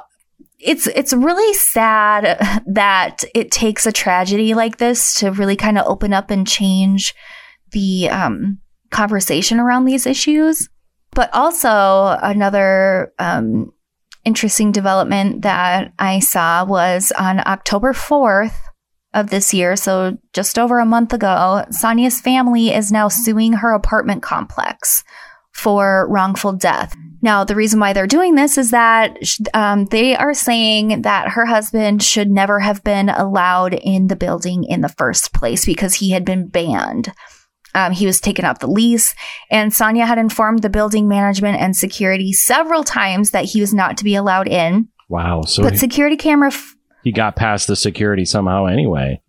it's 0.59 0.87
it's 0.87 1.13
really 1.13 1.53
sad 1.55 2.63
that 2.67 3.25
it 3.35 3.51
takes 3.51 3.85
a 3.85 3.93
tragedy 3.93 4.55
like 4.55 4.79
this 4.79 5.15
to 5.17 5.31
really 5.33 5.57
kind 5.57 5.77
of 5.77 5.87
open 5.87 6.15
up 6.15 6.31
and 6.31 6.47
change 6.47 7.15
the 7.73 8.09
um, 8.09 8.62
conversation 8.93 9.59
around 9.59 9.85
these 9.85 10.07
issues. 10.07 10.69
But 11.15 11.29
also 11.35 12.17
another 12.23 13.13
um, 13.19 13.73
interesting 14.25 14.73
development 14.73 15.43
that 15.43 15.93
I 15.99 16.21
saw 16.21 16.65
was 16.65 17.13
on 17.19 17.41
October 17.47 17.93
fourth 17.93 18.59
of 19.13 19.29
this 19.29 19.53
year, 19.53 19.77
so 19.77 20.17
just 20.33 20.59
over 20.59 20.79
a 20.79 20.87
month 20.87 21.13
ago, 21.13 21.67
Sania's 21.71 22.21
family 22.21 22.73
is 22.73 22.91
now 22.91 23.09
suing 23.09 23.53
her 23.55 23.75
apartment 23.75 24.23
complex 24.23 25.05
for 25.53 26.07
wrongful 26.09 26.55
death. 26.55 26.97
Now, 27.21 27.45
the 27.45 27.55
reason 27.55 27.79
why 27.79 27.93
they're 27.93 28.07
doing 28.07 28.35
this 28.35 28.59
is 28.59 28.71
that 28.71 29.17
um, 29.55 29.85
they 29.87 30.17
are 30.17 30.35
saying 30.35 31.03
that 31.03 31.29
her 31.29 31.47
husband 31.47 32.03
should 32.03 32.31
never 32.31 32.59
have 32.59 32.83
been 32.83 33.11
allowed 33.11 33.75
in 33.75 34.09
the 34.09 34.17
building 34.17 34.65
in 34.65 34.81
the 34.81 34.89
first 34.89 35.33
place 35.33 35.67
because 35.67 35.95
he 35.95 36.11
had 36.11 36.25
been 36.25 36.49
banned. 36.49 37.13
Um, 37.75 37.93
he 37.93 38.07
was 38.07 38.21
taken 38.21 38.45
off 38.45 38.59
the 38.59 38.67
lease, 38.67 39.15
and 39.51 39.73
Sania 39.73 40.07
had 40.07 40.19
informed 40.19 40.63
the 40.63 40.69
building 40.69 41.09
management 41.09 41.59
and 41.59 41.75
security 41.75 42.33
several 42.33 42.85
times 42.85 43.31
that 43.31 43.47
he 43.47 43.61
was 43.61 43.73
not 43.73 43.97
to 43.99 44.05
be 44.05 44.15
allowed 44.15 44.49
in. 44.49 44.89
Wow! 45.09 45.43
So 45.43 45.63
but 45.63 45.73
he, 45.73 45.79
security 45.79 46.17
camera. 46.17 46.49
F- 46.49 46.77
he 47.03 47.13
got 47.13 47.37
past 47.37 47.67
the 47.67 47.77
security 47.77 48.25
somehow, 48.25 48.67
anyway. 48.67 49.23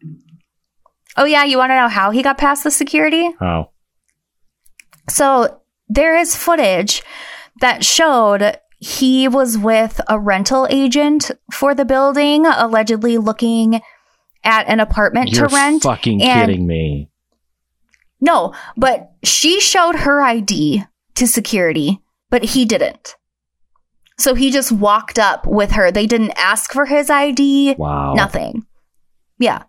Oh 1.16 1.26
yeah, 1.26 1.44
you 1.44 1.58
want 1.58 1.72
to 1.72 1.76
know 1.76 1.88
how 1.88 2.12
he 2.12 2.22
got 2.22 2.38
past 2.38 2.64
the 2.64 2.72
security? 2.72 3.30
How? 3.40 3.72
So 5.10 5.62
there 5.88 6.18
is 6.18 6.36
footage 6.36 7.04
that 7.62 7.86
showed 7.86 8.58
he 8.80 9.28
was 9.28 9.58
with 9.58 10.02
a 10.10 10.20
rental 10.20 10.68
agent 10.70 11.32
for 11.52 11.74
the 11.74 11.86
building, 11.86 12.46
allegedly 12.46 13.18
looking 13.18 13.82
at 14.44 14.68
an 14.68 14.80
apartment 14.80 15.32
You're 15.32 15.48
to 15.48 15.56
rent. 15.56 15.84
Fucking 15.84 16.20
kidding 16.20 16.68
me. 16.68 17.10
No, 18.24 18.54
but 18.78 19.12
she 19.22 19.60
showed 19.60 19.96
her 19.96 20.22
ID 20.22 20.86
to 21.16 21.28
security, 21.28 22.00
but 22.30 22.46
he 22.46 22.64
didn't. 22.64 23.18
So 24.18 24.34
he 24.34 24.50
just 24.50 24.72
walked 24.72 25.20
up 25.20 25.46
with 25.46 25.72
her. 25.72 25.92
They 25.92 26.08
didn't 26.08 26.32
ask 26.38 26.72
for 26.72 26.86
his 26.86 27.10
ID. 27.10 27.76
Wow. 27.78 28.14
Nothing. 28.14 28.66
Yeah. 29.40 29.64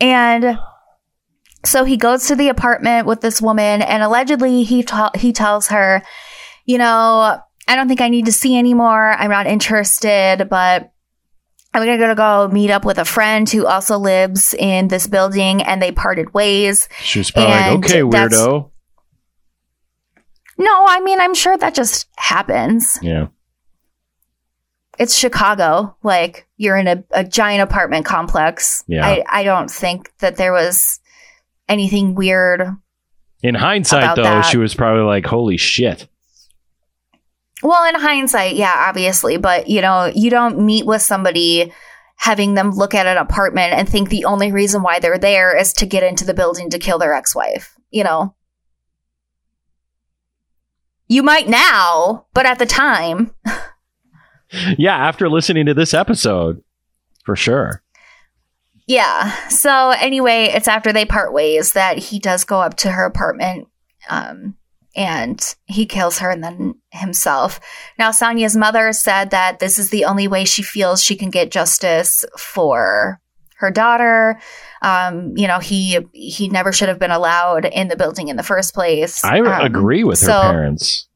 And 0.00 0.58
so 1.66 1.84
he 1.84 1.98
goes 1.98 2.28
to 2.28 2.34
the 2.34 2.48
apartment 2.48 3.06
with 3.06 3.20
this 3.20 3.42
woman, 3.42 3.82
and 3.82 4.02
allegedly 4.02 4.62
he 4.62 4.82
ta- 4.82 5.10
he 5.14 5.34
tells 5.34 5.68
her, 5.68 6.02
you 6.64 6.78
know, 6.78 7.38
I 7.68 7.76
don't 7.76 7.88
think 7.88 8.00
I 8.00 8.08
need 8.08 8.24
to 8.24 8.32
see 8.32 8.56
anymore. 8.56 9.12
I'm 9.12 9.30
not 9.30 9.46
interested, 9.46 10.48
but 10.48 10.92
I'm 11.74 11.84
gonna 11.84 12.14
go 12.14 12.48
meet 12.48 12.70
up 12.70 12.84
with 12.84 12.98
a 12.98 13.04
friend 13.04 13.48
who 13.48 13.66
also 13.66 13.98
lives 13.98 14.54
in 14.54 14.88
this 14.88 15.06
building, 15.06 15.62
and 15.62 15.80
they 15.82 15.92
parted 15.92 16.32
ways. 16.34 16.88
She 17.00 17.18
was 17.18 17.30
probably 17.30 17.50
like, 17.52 17.78
okay, 17.78 18.00
weirdo. 18.00 18.70
No, 20.58 20.86
I 20.88 21.00
mean, 21.00 21.20
I'm 21.20 21.34
sure 21.34 21.56
that 21.56 21.74
just 21.74 22.08
happens. 22.16 22.98
Yeah. 23.00 23.28
It's 24.98 25.14
Chicago. 25.16 25.96
Like, 26.02 26.48
you're 26.56 26.76
in 26.76 26.88
a, 26.88 27.04
a 27.12 27.22
giant 27.22 27.62
apartment 27.62 28.04
complex. 28.04 28.82
Yeah. 28.88 29.06
I, 29.06 29.24
I 29.30 29.44
don't 29.44 29.70
think 29.70 30.12
that 30.18 30.36
there 30.36 30.52
was 30.52 30.98
anything 31.68 32.16
weird. 32.16 32.62
In 33.40 33.54
hindsight, 33.54 34.16
though, 34.16 34.24
that. 34.24 34.46
she 34.46 34.56
was 34.56 34.74
probably 34.74 35.04
like, 35.04 35.24
holy 35.24 35.56
shit. 35.56 36.08
Well, 37.62 37.88
in 37.88 38.00
hindsight, 38.00 38.54
yeah, 38.56 38.74
obviously, 38.88 39.36
but 39.36 39.68
you 39.68 39.80
know, 39.80 40.10
you 40.14 40.30
don't 40.30 40.60
meet 40.64 40.86
with 40.86 41.02
somebody 41.02 41.72
having 42.16 42.54
them 42.54 42.70
look 42.72 42.94
at 42.94 43.06
an 43.06 43.16
apartment 43.16 43.72
and 43.74 43.88
think 43.88 44.08
the 44.08 44.24
only 44.24 44.50
reason 44.52 44.82
why 44.82 44.98
they're 44.98 45.18
there 45.18 45.56
is 45.56 45.72
to 45.74 45.86
get 45.86 46.02
into 46.02 46.24
the 46.24 46.34
building 46.34 46.70
to 46.70 46.78
kill 46.78 46.98
their 46.98 47.14
ex-wife, 47.14 47.74
you 47.90 48.02
know. 48.04 48.34
You 51.08 51.22
might 51.22 51.48
now, 51.48 52.26
but 52.34 52.46
at 52.46 52.58
the 52.58 52.66
time, 52.66 53.32
Yeah, 54.78 54.96
after 54.96 55.28
listening 55.28 55.66
to 55.66 55.74
this 55.74 55.92
episode, 55.92 56.62
for 57.24 57.36
sure. 57.36 57.82
yeah. 58.86 59.30
So 59.48 59.90
anyway, 59.90 60.44
it's 60.44 60.68
after 60.68 60.90
they 60.92 61.04
part 61.04 61.32
ways 61.34 61.72
that 61.74 61.98
he 61.98 62.18
does 62.18 62.44
go 62.44 62.60
up 62.60 62.74
to 62.78 62.90
her 62.90 63.04
apartment 63.04 63.68
um 64.08 64.56
and 64.96 65.54
he 65.66 65.84
kills 65.84 66.18
her 66.20 66.30
and 66.30 66.42
then 66.42 66.74
himself. 66.90 67.60
Now, 67.98 68.10
Sania's 68.10 68.56
mother 68.56 68.92
said 68.92 69.30
that 69.30 69.58
this 69.58 69.78
is 69.78 69.90
the 69.90 70.04
only 70.06 70.26
way 70.28 70.44
she 70.44 70.62
feels 70.62 71.02
she 71.02 71.16
can 71.16 71.30
get 71.30 71.50
justice 71.50 72.24
for 72.38 73.20
her 73.56 73.70
daughter. 73.70 74.40
Um, 74.82 75.36
you 75.36 75.46
know, 75.48 75.58
he 75.58 75.98
he 76.12 76.48
never 76.48 76.72
should 76.72 76.88
have 76.88 76.98
been 76.98 77.10
allowed 77.10 77.64
in 77.66 77.88
the 77.88 77.96
building 77.96 78.28
in 78.28 78.36
the 78.36 78.42
first 78.42 78.72
place. 78.72 79.24
I 79.24 79.40
Um, 79.40 79.46
agree 79.66 80.04
with 80.04 80.20
her 80.20 80.28
parents. 80.28 81.08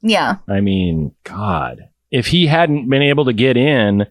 Yeah, 0.00 0.36
I 0.48 0.60
mean, 0.60 1.14
God, 1.24 1.88
if 2.10 2.28
he 2.28 2.46
hadn't 2.46 2.88
been 2.88 3.02
able 3.02 3.24
to 3.26 3.32
get 3.32 3.56
in, 3.56 4.06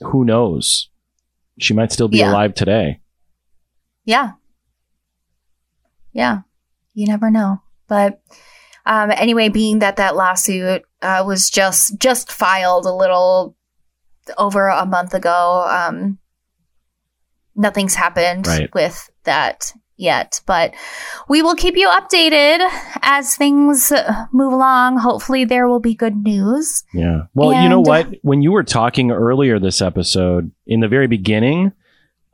who 0.00 0.24
knows? 0.24 0.88
She 1.58 1.72
might 1.72 1.92
still 1.92 2.08
be 2.08 2.18
Yeah. 2.18 2.30
alive 2.32 2.54
today. 2.54 3.00
yeah, 4.04 4.32
yeah. 6.12 6.40
You 6.94 7.06
never 7.06 7.30
know, 7.30 7.62
but. 7.88 8.20
Um, 8.86 9.10
anyway, 9.10 9.48
being 9.48 9.80
that 9.80 9.96
that 9.96 10.16
lawsuit 10.16 10.82
uh, 11.02 11.24
was 11.26 11.50
just 11.50 11.98
just 11.98 12.30
filed 12.32 12.86
a 12.86 12.94
little 12.94 13.56
over 14.38 14.68
a 14.68 14.86
month 14.86 15.12
ago, 15.14 15.66
um, 15.68 16.18
nothing's 17.54 17.94
happened 17.94 18.46
Right. 18.46 18.72
with 18.74 19.10
that 19.24 19.72
yet. 19.96 20.40
But 20.46 20.74
we 21.28 21.42
will 21.42 21.54
keep 21.54 21.76
you 21.76 21.88
updated 21.88 22.58
as 23.02 23.36
things 23.36 23.92
move 24.32 24.52
along. 24.52 24.98
Hopefully, 24.98 25.44
there 25.44 25.68
will 25.68 25.80
be 25.80 25.94
good 25.94 26.16
news. 26.16 26.84
Yeah. 26.94 27.22
Well, 27.34 27.52
you 27.62 27.68
know 27.68 27.80
what? 27.80 28.08
When 28.22 28.42
you 28.42 28.52
were 28.52 28.64
talking 28.64 29.10
earlier 29.10 29.58
this 29.58 29.82
episode, 29.82 30.50
in 30.66 30.80
the 30.80 30.88
very 30.88 31.06
beginning, 31.06 31.72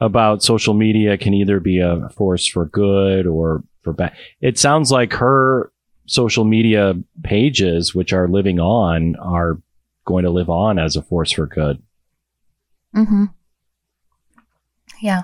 about 0.00 0.42
social 0.42 0.74
media 0.74 1.16
can 1.16 1.32
either 1.32 1.60
be 1.60 1.78
a 1.78 2.08
force 2.10 2.46
for 2.46 2.66
good 2.66 3.26
or 3.26 3.62
for 3.82 3.92
bad, 3.92 4.12
it 4.40 4.58
sounds 4.58 4.90
like 4.90 5.12
her 5.14 5.71
social 6.12 6.44
media 6.44 6.94
pages, 7.22 7.94
which 7.94 8.12
are 8.12 8.28
living 8.28 8.60
on, 8.60 9.16
are 9.16 9.58
going 10.04 10.24
to 10.24 10.30
live 10.30 10.50
on 10.50 10.78
as 10.78 10.94
a 10.94 11.02
force 11.02 11.32
for 11.32 11.46
good. 11.46 11.82
Mm-hmm. 12.94 13.24
Yeah. 15.00 15.22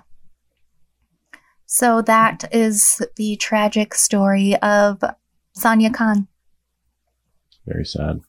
So 1.67 2.01
that 2.03 2.49
is 2.51 3.03
the 3.17 3.37
tragic 3.37 3.95
story 3.95 4.57
of 4.57 5.03
Sania 5.57 5.93
Khan. 5.93 6.27
Very 7.67 7.85
sad. 7.85 8.21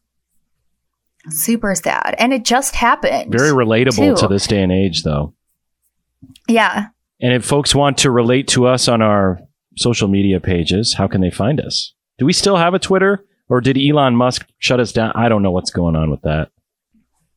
Super 1.29 1.73
sad. 1.75 2.15
And 2.19 2.33
it 2.33 2.43
just 2.43 2.75
happened. 2.75 3.31
Very 3.31 3.51
relatable 3.51 4.15
Too. 4.17 4.21
to 4.21 4.27
this 4.27 4.47
day 4.47 4.61
and 4.61 4.71
age, 4.71 5.03
though. 5.03 5.33
yeah. 6.47 6.87
And 7.21 7.33
if 7.33 7.45
folks 7.45 7.73
want 7.73 7.97
to 7.99 8.11
relate 8.11 8.47
to 8.49 8.67
us 8.67 8.87
on 8.87 9.01
our 9.01 9.39
social 9.77 10.07
media 10.09 10.39
pages, 10.39 10.95
how 10.97 11.07
can 11.07 11.21
they 11.21 11.31
find 11.31 11.61
us? 11.61 11.93
Do 12.19 12.25
we 12.25 12.33
still 12.33 12.57
have 12.57 12.73
a 12.73 12.79
Twitter 12.79 13.25
or 13.47 13.61
did 13.61 13.77
Elon 13.77 14.15
Musk 14.15 14.47
shut 14.59 14.79
us 14.79 14.91
down? 14.91 15.11
I 15.15 15.29
don't 15.29 15.41
know 15.41 15.51
what's 15.51 15.71
going 15.71 15.95
on 15.95 16.11
with 16.11 16.21
that. 16.21 16.51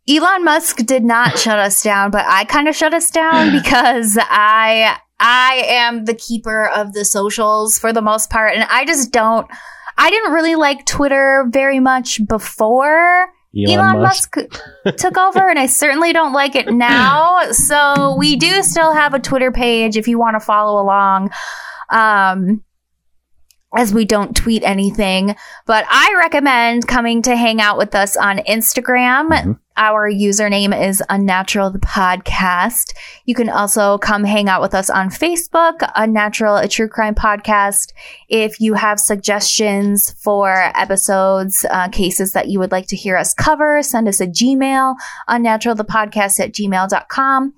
Elon 0.09 0.45
Musk 0.45 0.79
did 0.79 1.05
not 1.05 1.39
shut 1.39 1.59
us 1.59 1.83
down, 1.83 2.11
but 2.11 2.25
I 2.27 2.45
kind 2.45 2.69
of 2.69 2.77
shut 2.77 2.93
us 2.93 3.11
down 3.11 3.53
because 3.63 4.19
I 4.21 4.99
I 5.19 5.65
am 5.69 6.05
the 6.05 6.15
keeper 6.15 6.69
of 6.69 6.93
the 6.93 7.05
socials 7.05 7.79
for 7.79 7.93
the 7.93 8.03
most 8.03 8.29
part 8.29 8.55
and 8.55 8.65
I 8.65 8.85
just 8.85 9.13
don't 9.13 9.47
I 9.97 10.11
didn't 10.11 10.33
really 10.33 10.57
like 10.57 10.85
Twitter 10.85 11.47
very 11.49 11.79
much 11.79 12.21
before 12.27 13.29
Elon, 13.55 13.79
Elon, 13.79 14.03
Musk. 14.03 14.37
Musk, 14.37 14.97
took 14.97 15.19
over, 15.19 15.47
and 15.47 15.59
I 15.59 15.67
certainly 15.67 16.15
don't 16.15 16.33
like 16.33 16.55
it 16.55 16.73
now. 16.73 17.53
So 17.53 18.17
we 18.17 18.37
do 18.37 18.63
still 18.63 18.95
have 18.95 19.13
a 19.13 19.19
Twitter 19.19 19.53
page 19.53 19.97
if 19.97 20.09
you 20.09 20.19
want 20.19 20.37
to 20.37 20.41
follow 20.41 20.83
along. 20.83 21.31
Um, 21.91 22.65
as 23.75 23.95
we 23.95 24.05
don't 24.05 24.37
tweet 24.37 24.63
anything, 24.65 25.35
but 25.67 25.85
I 25.89 26.15
recommend 26.19 26.87
coming 26.87 27.23
to 27.23 27.37
hang 27.37 27.61
out 27.61 27.79
with 27.79 27.95
us 27.95 28.17
on 28.17 28.39
Instagram. 28.39 29.29
Mhm. 29.31 29.59
Our 29.77 30.11
username 30.11 30.79
is 30.79 31.03
Unnatural 31.09 31.71
the 31.71 31.79
Podcast. 31.79 32.93
You 33.25 33.35
can 33.35 33.49
also 33.49 33.97
come 33.97 34.25
hang 34.25 34.49
out 34.51 34.61
with 34.61 34.75
us 34.75 34.91
on 34.91 35.09
Facebook, 35.09 35.89
Unnatural, 35.97 36.57
a 36.57 36.69
true 36.69 36.89
crime 36.89 37.15
podcast. 37.15 37.93
If 38.29 38.61
you 38.61 38.75
have 38.75 39.01
suggestions 39.01 40.15
for 40.23 40.71
episodes, 40.75 41.65
uh, 41.71 41.89
cases 41.89 42.33
that 42.33 42.49
you 42.49 42.59
would 42.59 42.73
like 42.73 42.87
to 42.89 42.97
hear 42.97 43.17
us 43.17 43.33
cover, 43.33 43.83
send 43.83 44.09
us 44.09 44.21
a 44.21 44.27
Gmail, 44.27 44.97
Unnatural 45.29 45.75
the 45.75 45.85
Podcast 45.85 46.39
at 46.39 46.53
gmail.com. 46.53 47.55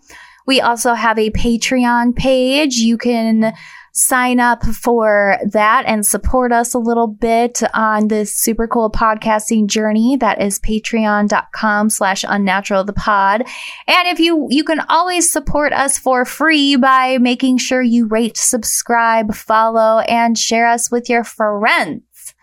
We 0.47 0.61
also 0.61 0.95
have 0.95 1.19
a 1.19 1.31
Patreon 1.31 2.15
page. 2.15 2.77
You 2.77 2.97
can 2.99 3.55
sign 3.95 4.41
up 4.41 4.65
for 4.65 5.39
that 5.53 5.85
and 5.87 6.05
support 6.05 6.51
us 6.53 6.75
a 6.75 6.79
little 6.79 7.07
bit 7.07 7.63
on 7.73 8.09
this 8.09 8.35
super 8.35 8.67
cool 8.67 8.91
podcasting 8.91 9.69
journey. 9.69 10.17
That 10.17 10.43
is 10.43 10.59
patreon.com 10.59 11.91
slash 11.91 12.25
unnatural 12.27 12.83
the 12.83 12.93
pod. 12.93 13.45
And 13.87 14.09
if 14.09 14.19
you, 14.19 14.49
you 14.51 14.65
can 14.65 14.81
always 14.89 15.33
support 15.33 15.73
us 15.73 15.97
for 15.97 16.25
free 16.25 16.75
by 16.75 17.19
making 17.19 17.59
sure 17.59 17.83
you 17.83 18.07
rate, 18.07 18.37
subscribe, 18.37 19.33
follow, 19.33 20.01
and 20.01 20.37
share 20.37 20.67
us 20.67 20.91
with 20.91 21.09
your 21.09 21.23
friends. 21.23 22.35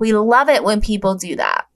We 0.00 0.12
love 0.12 0.48
it 0.48 0.64
when 0.64 0.80
people 0.80 1.14
do 1.14 1.36
that. 1.36 1.66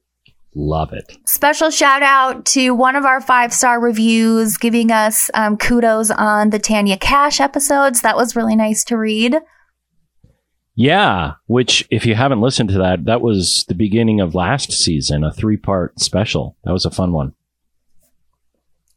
Love 0.55 0.93
it. 0.93 1.17
Special 1.25 1.71
shout 1.71 2.03
out 2.03 2.45
to 2.45 2.73
one 2.73 2.95
of 2.95 3.05
our 3.05 3.21
five 3.21 3.55
star 3.55 3.81
reviews 3.81 4.59
giving 4.59 4.91
us 4.91 5.31
um, 5.33 5.57
kudos 5.57 6.11
on 6.11 6.51
the 6.51 6.59
Tanya 6.59 6.99
Cash 6.99 7.41
episodes. 7.41 8.03
That 8.03 8.17
was 8.17 8.37
really 8.37 8.57
nice 8.57 8.85
to 8.85 8.99
read. 8.99 9.37
Yeah, 10.75 11.33
which 11.47 11.87
if 11.91 12.05
you 12.07 12.15
haven't 12.15 12.41
listened 12.41 12.71
to 12.71 12.79
that, 12.79 13.05
that 13.07 13.21
was 13.21 13.65
the 13.69 13.75
beginning 13.75 14.21
of 14.21 14.35
last 14.35 14.73
season, 14.73 15.25
a 15.25 15.33
three 15.33 15.57
part 15.57 15.99
special. 16.01 16.57
That 16.65 16.73
was 16.73 16.85
a 16.85 16.91
fun 16.91 17.13
one. 17.13 17.35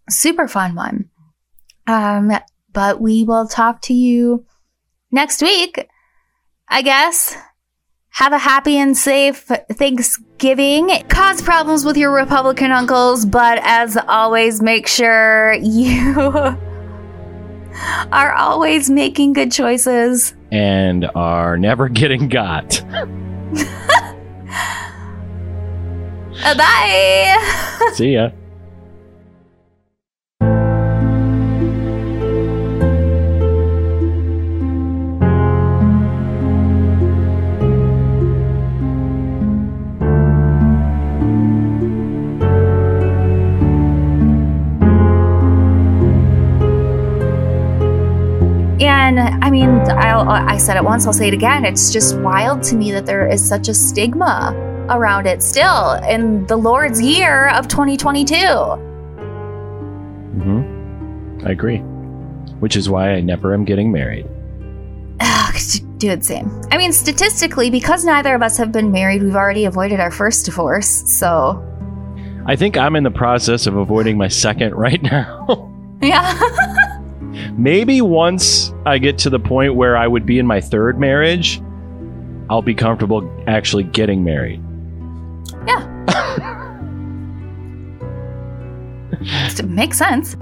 Super 0.10 0.48
fun 0.48 0.76
one. 0.76 1.10
Um, 1.88 2.32
but 2.72 3.00
we 3.00 3.24
will 3.24 3.48
talk 3.48 3.82
to 3.84 3.94
you 3.94 4.46
next 5.12 5.42
week, 5.42 5.88
I 6.68 6.82
guess. 6.82 7.38
Have 8.16 8.32
a 8.32 8.38
happy 8.38 8.78
and 8.78 8.98
safe 8.98 9.40
Thanksgiving. 9.74 10.88
Cause 11.10 11.42
problems 11.42 11.84
with 11.84 11.98
your 11.98 12.14
Republican 12.14 12.72
uncles, 12.72 13.26
but 13.26 13.60
as 13.62 13.98
always, 14.08 14.62
make 14.62 14.88
sure 14.88 15.52
you 15.56 16.18
are 18.14 18.34
always 18.34 18.90
making 18.90 19.34
good 19.34 19.52
choices. 19.52 20.34
And 20.50 21.12
are 21.14 21.58
never 21.58 21.90
getting 21.90 22.30
got. 22.30 22.82
Bye. 26.42 27.92
See 27.96 28.14
ya. 28.14 28.30
I 50.44 50.58
said 50.58 50.78
it 50.78 50.84
once, 50.84 51.06
I'll 51.08 51.14
say 51.14 51.28
it 51.28 51.34
again. 51.34 51.66
It's 51.66 51.92
just 51.92 52.18
wild 52.20 52.64
to 52.64 52.76
me 52.76 52.92
that 52.92 53.06
there 53.06 53.28
is 53.28 53.48
such 53.48 53.68
a 53.68 53.74
stigma 53.74 54.54
around 54.90 55.26
it 55.26 55.42
still 55.42 55.94
in 56.10 56.46
the 56.48 56.56
Lord's 56.56 57.02
year 57.02 57.50
of 57.50 57.68
2022. 57.68 58.36
Hmm. 60.42 61.42
I 61.46 61.52
agree. 61.52 61.78
Which 62.60 62.76
is 62.76 62.90
why 62.90 63.12
I 63.12 63.22
never 63.22 63.54
am 63.54 63.66
getting 63.66 63.92
married. 63.92 64.28
Ugh, 65.20 65.56
dude, 65.98 66.24
same. 66.24 66.52
I 66.72 66.78
mean, 66.78 66.92
statistically, 66.92 67.70
because 67.70 68.04
neither 68.06 68.36
of 68.36 68.42
us 68.42 68.58
have 68.58 68.72
been 68.72 68.92
married, 68.92 69.24
we've 69.24 69.36
already 69.36 69.66
avoided 69.66 70.00
our 70.00 70.12
first 70.12 70.46
divorce, 70.46 70.88
so. 70.88 71.64
I 72.46 72.56
think 72.56 72.78
I'm 72.78 72.96
in 72.96 73.04
the 73.04 73.12
process 73.12 73.66
of 73.66 73.76
avoiding 73.76 74.18
my 74.18 74.28
second 74.28 74.76
right 74.76 75.02
now. 75.02 75.72
Yeah. 76.02 76.38
Maybe 77.58 78.02
once 78.02 78.74
I 78.86 78.98
get 78.98 79.18
to 79.20 79.30
the 79.30 79.40
point 79.40 79.76
where 79.76 79.96
I 79.96 80.08
would 80.08 80.26
be 80.26 80.40
in 80.40 80.46
my 80.46 80.60
third 80.60 81.00
marriage, 81.00 81.62
I'll 82.50 82.62
be 82.62 82.76
comfortable 82.76 83.30
actually 83.48 83.84
getting 83.84 84.24
married. 84.24 84.62
yeah. 85.66 85.92
it 89.58 89.66
Makes 89.70 89.98
sense. 89.98 90.36